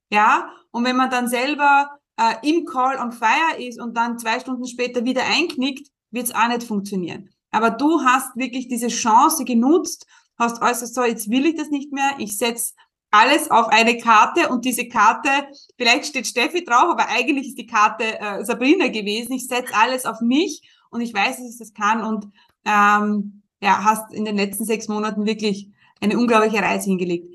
ja, 0.09 0.49
und 0.71 0.85
wenn 0.85 0.95
man 0.95 1.11
dann 1.11 1.27
selber 1.27 1.89
äh, 2.17 2.35
im 2.41 2.65
Call 2.65 2.97
on 2.97 3.11
Fire 3.11 3.59
ist 3.59 3.79
und 3.79 3.95
dann 3.95 4.17
zwei 4.17 4.39
Stunden 4.39 4.65
später 4.65 5.05
wieder 5.05 5.23
einknickt, 5.23 5.87
wird 6.09 6.25
es 6.25 6.35
auch 6.35 6.47
nicht 6.47 6.63
funktionieren. 6.63 7.29
Aber 7.51 7.69
du 7.69 8.01
hast 8.01 8.35
wirklich 8.35 8.67
diese 8.67 8.87
Chance 8.87 9.45
genutzt 9.45 10.07
hast 10.39 10.61
äußerst 10.61 10.95
so, 10.95 11.03
jetzt 11.03 11.29
will 11.29 11.45
ich 11.45 11.55
das 11.55 11.69
nicht 11.69 11.91
mehr, 11.91 12.11
ich 12.17 12.37
setze 12.37 12.73
alles 13.11 13.49
auf 13.49 13.67
eine 13.69 13.97
Karte 13.97 14.49
und 14.49 14.65
diese 14.65 14.87
Karte, 14.87 15.29
vielleicht 15.77 16.05
steht 16.05 16.27
Steffi 16.27 16.63
drauf, 16.63 16.89
aber 16.91 17.09
eigentlich 17.09 17.49
ist 17.49 17.57
die 17.57 17.65
Karte 17.65 18.19
äh, 18.19 18.43
Sabrina 18.43 18.87
gewesen. 18.87 19.33
Ich 19.33 19.47
setze 19.47 19.73
alles 19.73 20.05
auf 20.05 20.21
mich 20.21 20.61
und 20.91 21.01
ich 21.01 21.13
weiß, 21.13 21.37
dass 21.37 21.51
ich 21.51 21.57
das 21.57 21.73
kann 21.73 22.03
und 22.03 22.25
ähm, 22.65 23.41
ja, 23.61 23.83
hast 23.83 24.13
in 24.13 24.25
den 24.25 24.37
letzten 24.37 24.65
sechs 24.65 24.87
Monaten 24.87 25.25
wirklich 25.25 25.69
eine 26.01 26.17
unglaubliche 26.17 26.61
Reise 26.61 26.89
hingelegt. 26.89 27.27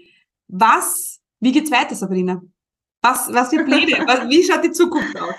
Was, 0.49 1.21
wie 1.41 1.53
geht's 1.53 1.71
weiter, 1.71 1.95
Sabrina? 1.95 2.41
Was, 3.03 3.33
was 3.33 3.51
für 3.51 3.65
Pläne? 3.65 3.93
was, 4.07 4.29
wie 4.29 4.43
schaut 4.45 4.65
die 4.65 4.73
Zukunft 4.73 5.21
aus? 5.21 5.35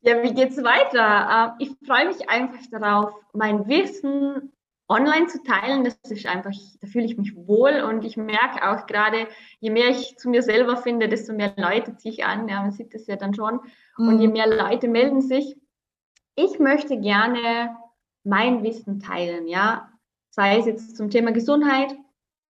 Ja, 0.00 0.22
wie 0.22 0.34
geht's 0.34 0.56
weiter? 0.56 1.56
Äh, 1.58 1.64
ich 1.64 1.70
freue 1.86 2.08
mich 2.08 2.28
einfach 2.28 2.60
darauf, 2.70 3.14
mein 3.32 3.66
Wissen 3.68 4.52
online 4.88 5.26
zu 5.26 5.42
teilen, 5.42 5.84
das 5.84 5.98
ist 6.10 6.26
einfach, 6.26 6.52
da 6.80 6.86
fühle 6.86 7.04
ich 7.04 7.18
mich 7.18 7.36
wohl 7.36 7.82
und 7.82 8.04
ich 8.04 8.16
merke 8.16 8.68
auch 8.68 8.86
gerade, 8.86 9.28
je 9.60 9.70
mehr 9.70 9.90
ich 9.90 10.16
zu 10.16 10.30
mir 10.30 10.42
selber 10.42 10.78
finde, 10.78 11.08
desto 11.08 11.34
mehr 11.34 11.52
Leute 11.56 11.96
ziehe 11.96 12.14
ich 12.14 12.24
an. 12.24 12.48
Ja, 12.48 12.62
man 12.62 12.72
sieht 12.72 12.94
das 12.94 13.06
ja 13.06 13.16
dann 13.16 13.34
schon. 13.34 13.60
Mhm. 13.98 14.08
Und 14.08 14.20
je 14.20 14.28
mhm. 14.28 14.32
mehr 14.32 14.48
Leute 14.48 14.88
melden 14.88 15.20
sich. 15.20 15.56
Ich 16.36 16.58
möchte 16.58 16.98
gerne 16.98 17.76
mein 18.24 18.62
Wissen 18.62 19.00
teilen, 19.00 19.46
ja. 19.46 19.90
Sei 20.30 20.58
es 20.58 20.66
jetzt 20.66 20.96
zum 20.96 21.10
Thema 21.10 21.32
Gesundheit, 21.32 21.94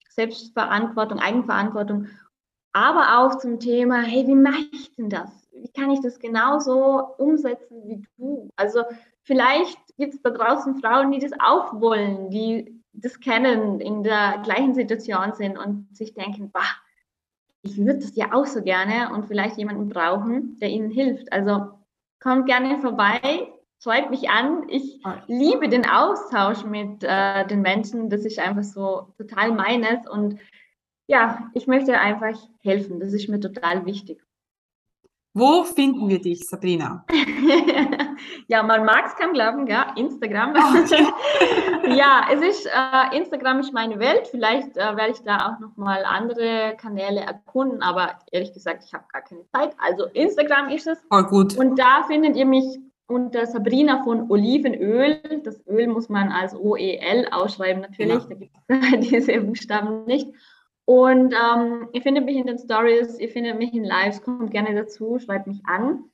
Selbstverantwortung, 0.10 1.20
Eigenverantwortung, 1.20 2.08
aber 2.72 3.20
auch 3.20 3.38
zum 3.38 3.60
Thema, 3.60 4.02
hey, 4.02 4.26
wie 4.28 4.36
mache 4.36 4.66
ich 4.72 4.96
denn 4.96 5.10
das? 5.10 5.48
Wie 5.52 5.70
kann 5.70 5.92
ich 5.92 6.02
das 6.02 6.20
genauso 6.20 7.16
umsetzen 7.18 7.84
wie 7.86 8.04
du? 8.18 8.50
Also 8.56 8.84
vielleicht 9.24 9.78
gibt 9.98 10.14
es 10.14 10.22
da 10.22 10.30
draußen 10.30 10.76
Frauen, 10.76 11.12
die 11.12 11.20
das 11.20 11.32
auch 11.40 11.80
wollen, 11.80 12.30
die 12.30 12.82
das 12.94 13.20
kennen, 13.20 13.80
in 13.80 14.04
der 14.04 14.42
gleichen 14.44 14.76
Situation 14.76 15.34
sind 15.34 15.58
und 15.58 15.88
sich 15.96 16.14
denken, 16.14 16.52
bah, 16.52 16.62
ich 17.64 17.78
würde 17.78 18.00
das 18.00 18.16
ja 18.16 18.34
auch 18.34 18.46
so 18.46 18.62
gerne 18.62 19.14
und 19.14 19.26
vielleicht 19.26 19.58
jemanden 19.58 19.90
brauchen, 19.90 20.60
der 20.60 20.70
ihnen 20.70 20.92
hilft. 20.92 21.32
Also 21.32 21.72
kommt 22.20 22.46
gerne 22.46 22.80
vorbei, 22.80 23.52
schreibt 23.82 24.10
mich 24.12 24.30
an. 24.30 24.68
Ich 24.70 25.00
liebe 25.28 25.70
den 25.70 25.86
Austausch 25.90 26.66
mit 26.66 27.04
äh, 27.04 27.48
den 27.48 27.62
Menschen. 27.62 28.10
Das 28.10 28.26
ist 28.26 28.38
einfach 28.38 28.64
so 28.64 29.14
total 29.18 29.54
meines. 29.54 30.08
Und 30.10 30.40
ja, 31.08 31.50
ich 31.54 31.66
möchte 31.68 31.98
einfach 31.98 32.38
helfen. 32.60 33.00
Das 33.00 33.14
ist 33.14 33.30
mir 33.30 33.40
total 33.40 33.86
wichtig. 33.86 34.22
Wo 35.36 35.64
finden 35.64 36.10
wir 36.10 36.22
dich, 36.22 36.48
Sabrina? 36.48 37.06
ja, 38.48 38.62
man 38.62 38.86
mag 38.86 39.08
es 39.08 39.16
kaum 39.16 39.34
glauben, 39.34 39.66
ja, 39.66 39.94
Instagram. 39.96 40.54
Ja, 41.96 42.28
es 42.32 42.42
ist, 42.42 42.66
äh, 42.66 43.18
Instagram 43.18 43.60
ist 43.60 43.74
meine 43.74 44.00
Welt. 44.00 44.28
Vielleicht 44.28 44.78
äh, 44.78 44.96
werde 44.96 45.12
ich 45.12 45.22
da 45.24 45.50
auch 45.50 45.60
nochmal 45.60 46.06
andere 46.06 46.76
Kanäle 46.78 47.20
erkunden, 47.20 47.82
aber 47.82 48.20
ehrlich 48.32 48.54
gesagt, 48.54 48.84
ich 48.86 48.94
habe 48.94 49.04
gar 49.12 49.22
keine 49.22 49.46
Zeit. 49.48 49.76
Also 49.78 50.06
Instagram 50.14 50.70
ist 50.70 50.88
es. 50.88 50.98
Oh, 51.10 51.24
gut. 51.24 51.58
Und 51.58 51.78
da 51.78 52.04
findet 52.08 52.38
ihr 52.38 52.46
mich 52.46 52.80
unter 53.08 53.46
Sabrina 53.46 54.04
von 54.04 54.32
Olivenöl. 54.32 55.20
Das 55.44 55.66
Öl 55.68 55.88
muss 55.88 56.10
man 56.10 56.30
als 56.30 56.56
O-E-L 56.56 57.28
ausschreiben 57.32 57.82
natürlich. 57.82 58.28
Genau. 58.28 58.50
Da 58.68 58.76
gibt 58.76 59.04
es 59.04 59.10
diese 59.10 59.42
Buchstaben 59.42 60.06
nicht. 60.06 60.28
Und 60.86 61.34
ähm, 61.34 61.88
ihr 61.94 62.02
findet 62.02 62.26
mich 62.26 62.36
in 62.36 62.46
den 62.46 62.60
Stories, 62.60 63.18
ihr 63.18 63.30
findet 63.30 63.58
mich 63.58 63.74
in 63.74 63.84
Lives, 63.84 64.22
kommt 64.22 64.52
gerne 64.52 64.76
dazu, 64.76 65.18
schreibt 65.20 65.48
mich 65.48 65.62
an. 65.66 66.06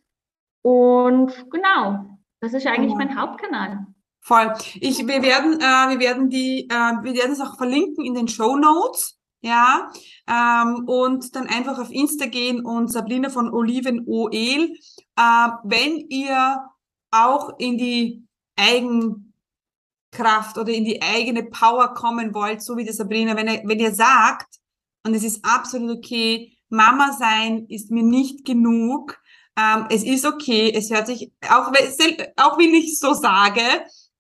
Und 0.62 1.50
genau, 1.50 2.06
das 2.40 2.54
ist 2.54 2.68
eigentlich 2.68 2.94
mein 2.94 3.20
Hauptkanal. 3.20 3.88
Voll. 4.22 4.54
Ich, 4.76 5.00
wir 5.08 5.24
werden, 5.24 5.60
äh, 5.60 5.90
wir 5.90 6.00
werden 6.00 6.30
die, 6.30 6.68
äh, 6.70 7.04
wir 7.04 7.14
werden 7.14 7.32
es 7.32 7.42
auch 7.42 7.58
verlinken 7.58 8.06
in 8.06 8.14
den 8.14 8.28
Show 8.28 8.58
Notes. 8.58 9.16
Ja, 9.42 9.90
ähm, 10.28 10.84
und 10.86 11.34
dann 11.34 11.48
einfach 11.48 11.80
auf 11.80 11.92
Insta 11.92 12.26
gehen 12.26 12.66
und 12.66 12.92
Sabrina 12.92 13.30
von 13.30 13.50
Oliven 13.54 14.06
Oel. 14.06 14.74
Äh, 15.16 15.50
wenn 15.64 15.98
ihr 16.10 16.62
auch 17.12 17.58
in 17.58 17.78
die 17.78 18.28
Eigen 18.58 19.29
Kraft 20.12 20.58
oder 20.58 20.74
in 20.74 20.86
die 20.86 21.02
eigene 21.02 21.44
Power 21.44 21.94
kommen 21.94 22.34
wollt, 22.34 22.62
so 22.62 22.78
wie 22.78 22.84
die 22.84 22.92
Sabrina, 22.92 23.36
wenn 23.36 23.48
ihr, 23.48 23.62
wenn 23.66 23.80
ihr 23.80 23.94
sagt, 23.94 24.48
und 25.06 25.14
es 25.14 25.24
ist 25.24 25.44
absolut 25.46 25.98
okay, 25.98 26.58
Mama 26.70 27.14
sein 27.18 27.66
ist 27.68 27.92
mir 27.92 28.04
nicht 28.04 28.46
genug, 28.46 29.20
ähm, 29.58 29.88
es 29.90 30.04
ist 30.04 30.26
okay, 30.26 30.72
es 30.76 30.90
hört 30.90 31.08
sich, 31.08 31.32
auch, 31.50 31.72
auch 32.38 32.58
wenn 32.58 32.74
ich 32.74 33.00
so 33.00 33.14
sage, 33.14 33.62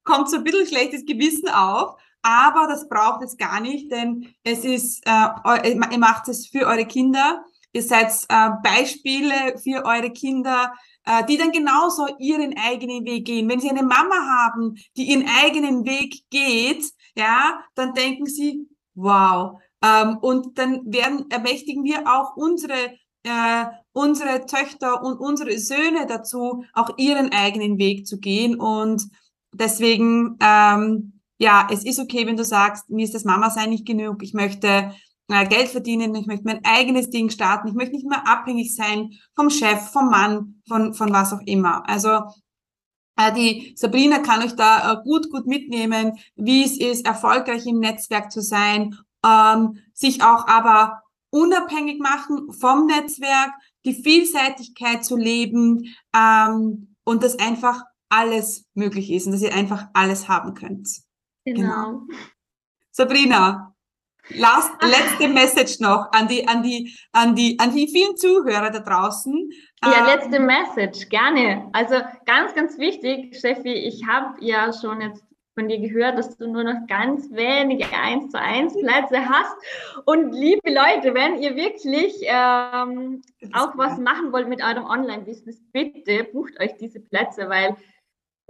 kommt 0.03 0.29
so 0.29 0.37
ein 0.37 0.43
bisschen 0.43 0.67
schlechtes 0.67 1.05
Gewissen 1.05 1.49
auf, 1.49 1.95
aber 2.21 2.67
das 2.67 2.87
braucht 2.89 3.23
es 3.23 3.37
gar 3.37 3.59
nicht, 3.59 3.91
denn 3.91 4.33
es 4.43 4.63
ist, 4.65 5.05
äh, 5.05 5.71
ihr 5.71 5.99
macht 5.99 6.27
es 6.27 6.47
für 6.47 6.65
eure 6.65 6.85
Kinder, 6.85 7.43
ihr 7.71 7.83
seid 7.83 8.11
äh, 8.29 8.49
Beispiele 8.63 9.57
für 9.61 9.85
eure 9.85 10.11
Kinder, 10.11 10.73
äh, 11.09 11.25
die 11.25 11.37
dann 11.37 11.51
genauso 11.51 12.07
ihren 12.19 12.55
eigenen 12.55 13.03
Weg 13.03 13.25
gehen. 13.25 13.49
Wenn 13.49 13.59
Sie 13.59 13.69
eine 13.69 13.81
Mama 13.81 14.15
haben, 14.15 14.75
die 14.95 15.05
ihren 15.05 15.27
eigenen 15.27 15.83
Weg 15.83 16.29
geht, 16.29 16.83
ja, 17.15 17.61
dann 17.73 17.93
denken 17.93 18.27
Sie, 18.27 18.67
wow. 18.93 19.59
Ähm, 19.83 20.17
und 20.21 20.59
dann 20.59 20.81
werden 20.85 21.25
ermächtigen 21.31 21.83
wir 21.83 22.03
auch 22.07 22.35
unsere 22.35 22.93
äh, 23.23 23.65
unsere 23.91 24.45
Töchter 24.45 25.03
und 25.03 25.19
unsere 25.19 25.57
Söhne 25.57 26.05
dazu, 26.07 26.63
auch 26.73 26.91
ihren 26.97 27.31
eigenen 27.31 27.77
Weg 27.79 28.05
zu 28.05 28.19
gehen. 28.19 28.59
Und 28.59 29.03
deswegen, 29.51 30.37
ähm, 30.41 31.19
ja, 31.37 31.67
es 31.71 31.85
ist 31.85 31.99
okay, 31.99 32.27
wenn 32.27 32.37
du 32.37 32.45
sagst, 32.45 32.89
mir 32.89 33.03
ist 33.03 33.15
das 33.15 33.25
Mama 33.25 33.49
sein 33.49 33.71
nicht 33.71 33.85
genug. 33.85 34.21
Ich 34.21 34.33
möchte 34.33 34.93
Geld 35.29 35.69
verdienen, 35.69 36.15
ich 36.15 36.25
möchte 36.25 36.45
mein 36.45 36.63
eigenes 36.65 37.09
Ding 37.09 37.29
starten, 37.29 37.67
ich 37.67 37.73
möchte 37.73 37.95
nicht 37.95 38.07
mehr 38.07 38.27
abhängig 38.27 38.73
sein 38.75 39.11
vom 39.35 39.49
Chef, 39.49 39.91
vom 39.91 40.09
Mann, 40.09 40.61
von, 40.67 40.93
von 40.93 41.13
was 41.13 41.33
auch 41.33 41.41
immer. 41.45 41.87
Also 41.87 42.21
äh, 43.15 43.33
die 43.33 43.73
Sabrina 43.75 44.19
kann 44.19 44.41
euch 44.43 44.55
da 44.55 44.93
äh, 44.93 45.03
gut, 45.03 45.29
gut 45.29 45.45
mitnehmen, 45.45 46.17
wie 46.35 46.63
es 46.63 46.79
ist, 46.79 47.05
erfolgreich 47.05 47.65
im 47.67 47.79
Netzwerk 47.79 48.31
zu 48.31 48.41
sein, 48.41 48.97
ähm, 49.25 49.77
sich 49.93 50.23
auch 50.23 50.47
aber 50.47 51.03
unabhängig 51.29 51.99
machen 51.99 52.51
vom 52.53 52.87
Netzwerk, 52.87 53.51
die 53.85 53.93
Vielseitigkeit 53.93 55.05
zu 55.05 55.15
leben 55.15 55.95
ähm, 56.15 56.95
und 57.03 57.23
dass 57.23 57.37
einfach 57.37 57.83
alles 58.09 58.65
möglich 58.73 59.11
ist 59.11 59.27
und 59.27 59.33
dass 59.33 59.41
ihr 59.41 59.53
einfach 59.53 59.87
alles 59.93 60.27
haben 60.27 60.53
könnt. 60.55 60.89
Genau. 61.45 61.61
genau. 61.61 62.01
Sabrina, 62.91 63.75
last, 64.29 64.71
letzte 64.81 65.27
Message 65.27 65.79
noch 65.79 66.11
an 66.11 66.27
die, 66.27 66.47
an 66.47 66.63
die, 66.63 66.95
an 67.11 67.35
die, 67.35 67.57
an 67.59 67.73
die 67.73 67.87
vielen 67.87 68.15
Zuhörer 68.17 68.69
da 68.71 68.79
draußen. 68.79 69.51
Ja, 69.83 69.99
ähm, 69.99 70.05
letzte 70.05 70.39
Message, 70.39 71.09
gerne. 71.09 71.69
Also 71.73 71.95
ganz, 72.25 72.53
ganz 72.53 72.77
wichtig, 72.77 73.35
Steffi, 73.35 73.73
ich 73.73 74.05
habe 74.07 74.35
ja 74.39 74.71
schon 74.73 75.01
jetzt 75.01 75.23
von 75.59 75.67
dir 75.67 75.79
gehört, 75.79 76.17
dass 76.17 76.37
du 76.37 76.47
nur 76.47 76.63
noch 76.63 76.87
ganz 76.87 77.29
wenige 77.31 77.85
1 77.91 78.31
zu 78.31 78.39
1 78.39 78.73
Plätze 78.75 79.27
hast. 79.27 79.55
Und 80.05 80.31
liebe 80.31 80.69
Leute, 80.69 81.13
wenn 81.13 81.41
ihr 81.41 81.55
wirklich 81.55 82.13
ähm, 82.21 83.21
auch 83.53 83.77
was 83.77 83.97
machen 83.97 84.31
wollt 84.31 84.47
mit 84.47 84.63
eurem 84.63 84.85
Online-Business, 84.85 85.61
bitte 85.73 86.23
bucht 86.25 86.59
euch 86.61 86.77
diese 86.79 87.01
Plätze, 87.01 87.49
weil 87.49 87.75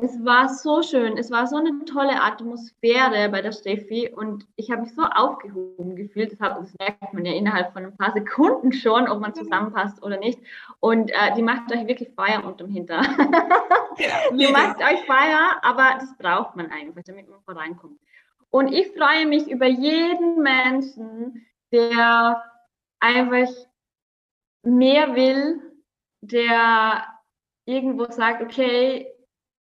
es 0.02 0.24
war 0.24 0.50
so 0.50 0.82
schön, 0.82 1.18
es 1.18 1.32
war 1.32 1.48
so 1.48 1.58
eine 1.58 1.84
tolle 1.86 2.22
Atmosphäre 2.22 3.30
bei 3.30 3.42
der 3.42 3.52
Steffi 3.52 4.10
und 4.10 4.48
ich 4.56 4.72
habe 4.72 4.82
mich 4.82 4.94
so 4.96 5.04
aufgehoben 5.04 5.96
gefühlt. 5.96 6.32
Das, 6.32 6.40
das, 6.40 6.74
merkt 6.80 7.14
man 7.14 7.26
ja 7.26 7.34
innerhalb 7.34 7.74
von 7.74 7.86
ein 7.86 7.98
paar 7.98 8.14
Sekunden 8.14 8.72
schon, 8.72 9.08
ob 9.08 9.20
man 9.20 9.34
zusammenpasst 9.34 10.02
oder 10.04 10.18
nicht. 10.18 10.40
Und 10.80 11.12
äh, 11.12 11.34
die 11.36 11.42
macht 11.42 11.72
euch 11.72 11.88
wirklich 11.88 12.10
Feuer 12.16 12.44
unterm 12.44 12.70
Hinter. 12.70 13.02
Die 14.32 14.48
macht 14.48 14.78
euch 14.78 15.06
Feuer, 15.06 15.60
aber 15.62 15.98
das 16.00 16.16
braucht 16.18 16.56
man 16.56 16.72
einfach, 16.72 17.02
damit 17.06 17.28
man 17.28 17.42
vorankommt. 17.42 18.00
Und 18.50 18.72
ich 18.72 18.88
freue 18.94 19.26
mich 19.28 19.50
über 19.50 19.66
jeden 19.66 20.42
Menschen, 20.42 21.46
der 21.74 22.42
einfach 23.02 23.50
mehr 24.64 25.16
will, 25.16 25.62
der 26.22 27.04
irgendwo 27.66 28.06
sagt, 28.06 28.42
okay, 28.42 29.08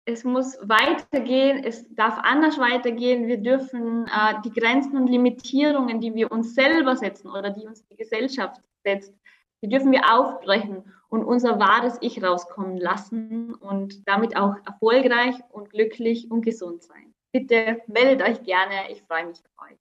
es 0.07 0.23
muss 0.23 0.57
weitergehen, 0.61 1.65
es 1.65 1.93
darf 1.93 2.17
anders 2.19 2.57
weitergehen. 2.57 3.27
Wir 3.27 3.37
dürfen 3.37 4.07
äh, 4.07 4.35
die 4.45 4.51
Grenzen 4.51 4.95
und 4.95 5.07
Limitierungen, 5.07 5.99
die 5.99 6.15
wir 6.15 6.31
uns 6.31 6.55
selber 6.55 6.95
setzen 6.95 7.29
oder 7.29 7.49
die 7.49 7.67
uns 7.67 7.85
die 7.87 7.97
Gesellschaft 7.97 8.61
setzt, 8.85 9.13
die 9.61 9.67
dürfen 9.67 9.91
wir 9.91 10.09
aufbrechen 10.09 10.93
und 11.09 11.25
unser 11.25 11.59
wahres 11.59 11.97
Ich 11.99 12.23
rauskommen 12.23 12.77
lassen 12.77 13.53
und 13.55 14.07
damit 14.07 14.37
auch 14.37 14.55
erfolgreich 14.65 15.35
und 15.49 15.71
glücklich 15.71 16.31
und 16.31 16.41
gesund 16.41 16.83
sein. 16.83 17.13
Bitte 17.33 17.81
meldet 17.87 18.25
euch 18.25 18.41
gerne, 18.43 18.89
ich 18.89 19.03
freue 19.03 19.25
mich 19.25 19.39
auf 19.39 19.69
euch. 19.69 19.77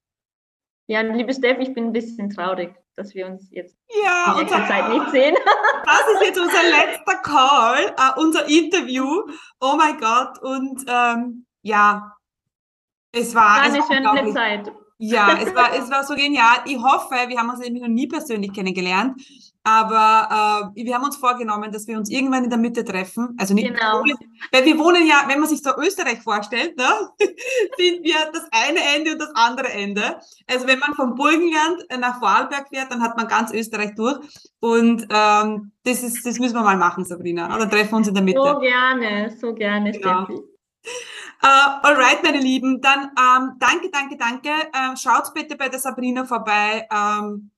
Ja, 0.88 1.02
liebe 1.02 1.34
Steph, 1.34 1.60
ich 1.60 1.72
bin 1.72 1.86
ein 1.86 1.92
bisschen 1.92 2.30
traurig, 2.30 2.74
dass 2.96 3.14
wir 3.14 3.26
uns 3.26 3.48
jetzt 3.50 3.76
ja, 4.02 4.32
in 4.32 4.38
nächster 4.40 4.66
Zeit 4.66 4.88
nicht 4.88 5.10
sehen. 5.10 5.36
Das 5.86 6.02
ist 6.14 6.26
jetzt 6.26 6.40
unser 6.40 6.62
letzter 6.64 7.16
Call, 7.22 7.94
uh, 7.96 8.20
unser 8.20 8.48
Interview. 8.48 9.22
Oh 9.60 9.74
mein 9.76 9.96
Gott. 9.98 10.42
Und 10.42 10.84
ähm, 10.88 11.46
ja, 11.62 12.12
es 13.12 13.34
war, 13.36 13.58
war 13.58 13.62
eine 13.62 13.82
schöne 13.82 14.32
Zeit. 14.34 14.72
Ja, 14.98 15.38
es 15.40 15.54
war, 15.54 15.72
es 15.78 15.88
war 15.90 16.02
so 16.02 16.14
genial. 16.14 16.58
Ich 16.64 16.76
hoffe, 16.76 17.14
wir 17.28 17.38
haben 17.38 17.50
uns 17.50 17.60
nämlich 17.60 17.82
noch 17.82 17.88
nie 17.88 18.08
persönlich 18.08 18.52
kennengelernt, 18.52 19.22
aber 19.66 20.72
äh, 20.76 20.84
wir 20.84 20.94
haben 20.94 21.02
uns 21.02 21.16
vorgenommen, 21.16 21.72
dass 21.72 21.88
wir 21.88 21.98
uns 21.98 22.08
irgendwann 22.08 22.44
in 22.44 22.50
der 22.50 22.58
Mitte 22.58 22.84
treffen. 22.84 23.36
Also 23.36 23.52
nicht, 23.52 23.66
genau. 23.66 24.04
weil 24.52 24.64
wir 24.64 24.78
wohnen 24.78 25.04
ja, 25.04 25.24
wenn 25.26 25.40
man 25.40 25.48
sich 25.48 25.60
so 25.60 25.70
Österreich 25.76 26.22
vorstellt, 26.22 26.76
ne, 26.76 26.84
sind 27.18 28.04
wir 28.04 28.14
das 28.32 28.46
eine 28.52 28.78
Ende 28.94 29.14
und 29.14 29.20
das 29.20 29.34
andere 29.34 29.68
Ende. 29.70 30.20
Also 30.46 30.68
wenn 30.68 30.78
man 30.78 30.94
vom 30.94 31.16
Burgenland 31.16 31.84
nach 31.98 32.20
Vorarlberg 32.20 32.68
fährt, 32.68 32.92
dann 32.92 33.02
hat 33.02 33.16
man 33.16 33.26
ganz 33.26 33.52
Österreich 33.52 33.96
durch. 33.96 34.18
Und 34.60 35.08
ähm, 35.10 35.72
das 35.82 36.04
ist, 36.04 36.24
das 36.24 36.38
müssen 36.38 36.54
wir 36.54 36.62
mal 36.62 36.76
machen, 36.76 37.04
Sabrina. 37.04 37.52
Oder 37.52 37.68
treffen 37.68 37.90
wir 37.90 37.96
uns 37.96 38.06
in 38.06 38.14
der 38.14 38.22
Mitte. 38.22 38.40
So 38.40 38.60
gerne, 38.60 39.36
so 39.36 39.52
gerne, 39.52 39.90
genau. 39.90 40.26
Steffi. 40.26 40.42
Uh, 41.42 41.86
alright, 41.88 42.22
meine 42.22 42.38
Lieben, 42.38 42.80
dann 42.80 43.10
ähm, 43.18 43.56
danke, 43.58 43.90
danke, 43.90 44.16
danke. 44.16 44.48
Äh, 44.48 44.96
schaut 44.96 45.34
bitte 45.34 45.56
bei 45.56 45.68
der 45.68 45.80
Sabrina 45.80 46.24
vorbei. 46.24 46.88
Ähm, 46.88 47.50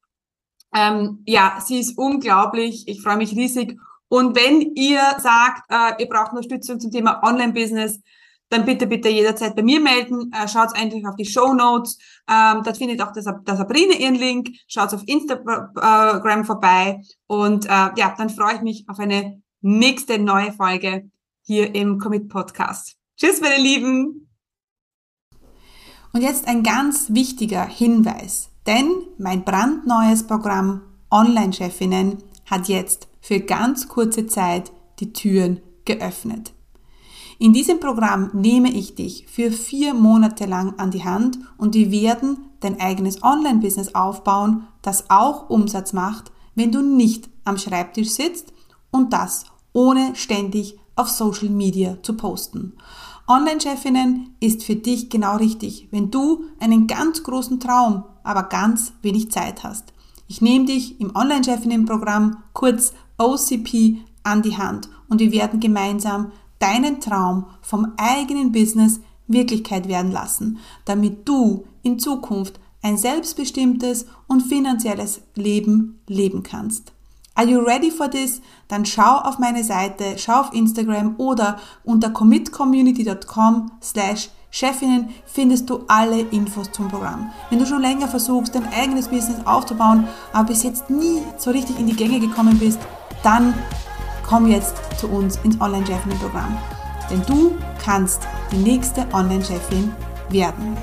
ähm, 0.74 1.22
ja, 1.26 1.59
sie 1.64 1.81
ist 1.81 1.96
unglaublich. 1.96 2.87
Ich 2.87 3.02
freue 3.02 3.16
mich 3.16 3.33
riesig. 3.33 3.78
Und 4.09 4.37
wenn 4.37 4.74
ihr 4.74 5.00
sagt, 5.18 5.70
äh, 5.70 6.02
ihr 6.02 6.09
braucht 6.09 6.33
Unterstützung 6.33 6.81
zum 6.81 6.90
Thema 6.90 7.22
Online-Business, 7.22 8.00
dann 8.50 8.64
bitte, 8.64 8.87
bitte 8.87 9.09
jederzeit 9.09 9.54
bei 9.54 9.62
mir 9.62 9.81
melden. 9.81 10.33
Äh, 10.33 10.48
schaut 10.48 10.74
einfach 10.74 11.11
auf 11.11 11.16
die 11.16 11.26
Show 11.26 11.52
Notes. 11.52 11.98
Ähm, 12.28 12.62
dort 12.64 12.78
findet 12.78 13.02
auch 13.02 13.12
der, 13.12 13.22
Sabrina 13.22 13.94
ihren 13.94 14.14
Link. 14.14 14.50
Schaut 14.66 14.94
auf 14.94 15.02
Instagram 15.07 16.44
vorbei. 16.44 17.02
Und 17.26 17.66
äh, 17.66 17.90
ja, 17.96 18.14
dann 18.16 18.31
freue 18.31 18.57
ich 18.57 18.62
mich 18.62 18.85
auf 18.88 18.98
eine 18.98 19.42
nächste 19.61 20.18
neue 20.18 20.52
Folge 20.52 21.11
hier 21.42 21.74
im 21.74 21.98
Commit 21.98 22.28
Podcast. 22.28 22.96
Tschüss, 23.16 23.40
meine 23.40 23.61
Lieben. 23.62 24.28
Und 26.12 26.22
jetzt 26.22 26.48
ein 26.48 26.62
ganz 26.62 27.12
wichtiger 27.12 27.66
Hinweis, 27.66 28.50
denn 28.68 28.90
mein 29.16 29.44
brandneues 29.44 30.24
Programm 30.24 30.83
Online-Chefinnen 31.11 32.18
hat 32.44 32.68
jetzt 32.68 33.09
für 33.20 33.40
ganz 33.40 33.88
kurze 33.88 34.26
Zeit 34.26 34.70
die 35.00 35.14
Türen 35.14 35.61
geöffnet. 35.87 36.52
In 37.38 37.54
diesem 37.54 37.81
Programm 37.81 38.31
nehme 38.35 38.70
ich 38.70 38.94
dich 38.94 39.26
für 39.26 39.50
vier 39.50 39.94
Monate 39.94 40.44
lang 40.44 40.78
an 40.78 40.90
die 40.90 41.04
Hand 41.04 41.38
und 41.57 41.74
wir 41.74 41.90
werden 41.90 42.50
dein 42.61 42.78
eigenes 42.78 43.22
Online-Business 43.22 43.94
aufbauen, 43.94 44.66
das 44.83 45.09
auch 45.09 45.48
Umsatz 45.48 45.94
macht, 45.94 46.31
wenn 46.54 46.70
du 46.70 46.83
nicht 46.83 47.31
am 47.44 47.57
Schreibtisch 47.57 48.11
sitzt 48.11 48.52
und 48.90 49.14
das 49.14 49.44
ohne 49.72 50.14
ständig 50.14 50.78
auf 50.94 51.09
Social 51.09 51.48
Media 51.48 52.02
zu 52.02 52.14
posten. 52.16 52.74
Online-Chefinnen 53.30 54.34
ist 54.40 54.64
für 54.64 54.74
dich 54.74 55.10
genau 55.10 55.36
richtig, 55.36 55.88
wenn 55.90 56.10
du 56.10 56.44
einen 56.60 56.86
ganz 56.86 57.22
großen 57.22 57.60
Traum, 57.60 58.04
aber 58.22 58.44
ganz 58.44 58.94
wenig 59.02 59.30
Zeit 59.30 59.64
hast. 59.64 59.92
Ich 60.28 60.40
nehme 60.40 60.64
dich 60.64 60.98
im 60.98 61.14
Online-Chefinnen-Programm, 61.14 62.42
kurz 62.54 62.94
OCP, 63.18 63.98
an 64.22 64.40
die 64.40 64.56
Hand 64.56 64.88
und 65.08 65.20
wir 65.20 65.30
werden 65.30 65.60
gemeinsam 65.60 66.32
deinen 66.58 67.00
Traum 67.00 67.46
vom 67.60 67.92
eigenen 67.98 68.50
Business 68.50 69.00
Wirklichkeit 69.26 69.88
werden 69.88 70.10
lassen, 70.10 70.58
damit 70.86 71.28
du 71.28 71.64
in 71.82 71.98
Zukunft 71.98 72.58
ein 72.80 72.96
selbstbestimmtes 72.96 74.06
und 74.26 74.42
finanzielles 74.42 75.20
Leben 75.34 76.00
leben 76.06 76.42
kannst. 76.42 76.92
Are 77.38 77.46
you 77.46 77.61
ready 77.61 77.92
for 77.92 78.11
this? 78.11 78.40
Dann 78.66 78.85
schau 78.85 79.18
auf 79.18 79.38
meine 79.38 79.62
Seite, 79.62 80.18
schau 80.18 80.40
auf 80.40 80.53
Instagram 80.53 81.14
oder 81.18 81.61
unter 81.85 82.11
commitcommunity.com 82.11 83.70
slash 83.81 84.31
Chefinnen 84.51 85.11
findest 85.24 85.70
du 85.70 85.85
alle 85.87 86.18
Infos 86.18 86.72
zum 86.72 86.88
Programm. 86.88 87.31
Wenn 87.48 87.61
du 87.61 87.66
schon 87.66 87.81
länger 87.81 88.09
versuchst, 88.09 88.57
dein 88.57 88.66
eigenes 88.72 89.07
Business 89.07 89.46
aufzubauen, 89.46 90.09
aber 90.33 90.48
bis 90.48 90.64
jetzt 90.64 90.90
nie 90.90 91.22
so 91.37 91.53
richtig 91.53 91.79
in 91.79 91.87
die 91.87 91.94
Gänge 91.94 92.18
gekommen 92.18 92.59
bist, 92.59 92.81
dann 93.22 93.55
komm 94.27 94.48
jetzt 94.48 94.74
zu 94.98 95.07
uns 95.07 95.37
ins 95.44 95.61
Online-Chefinnen-Programm. 95.61 96.59
Denn 97.09 97.22
du 97.29 97.57
kannst 97.85 98.23
die 98.50 98.56
nächste 98.56 99.06
Online-Chefin 99.12 99.94
werden. 100.31 100.77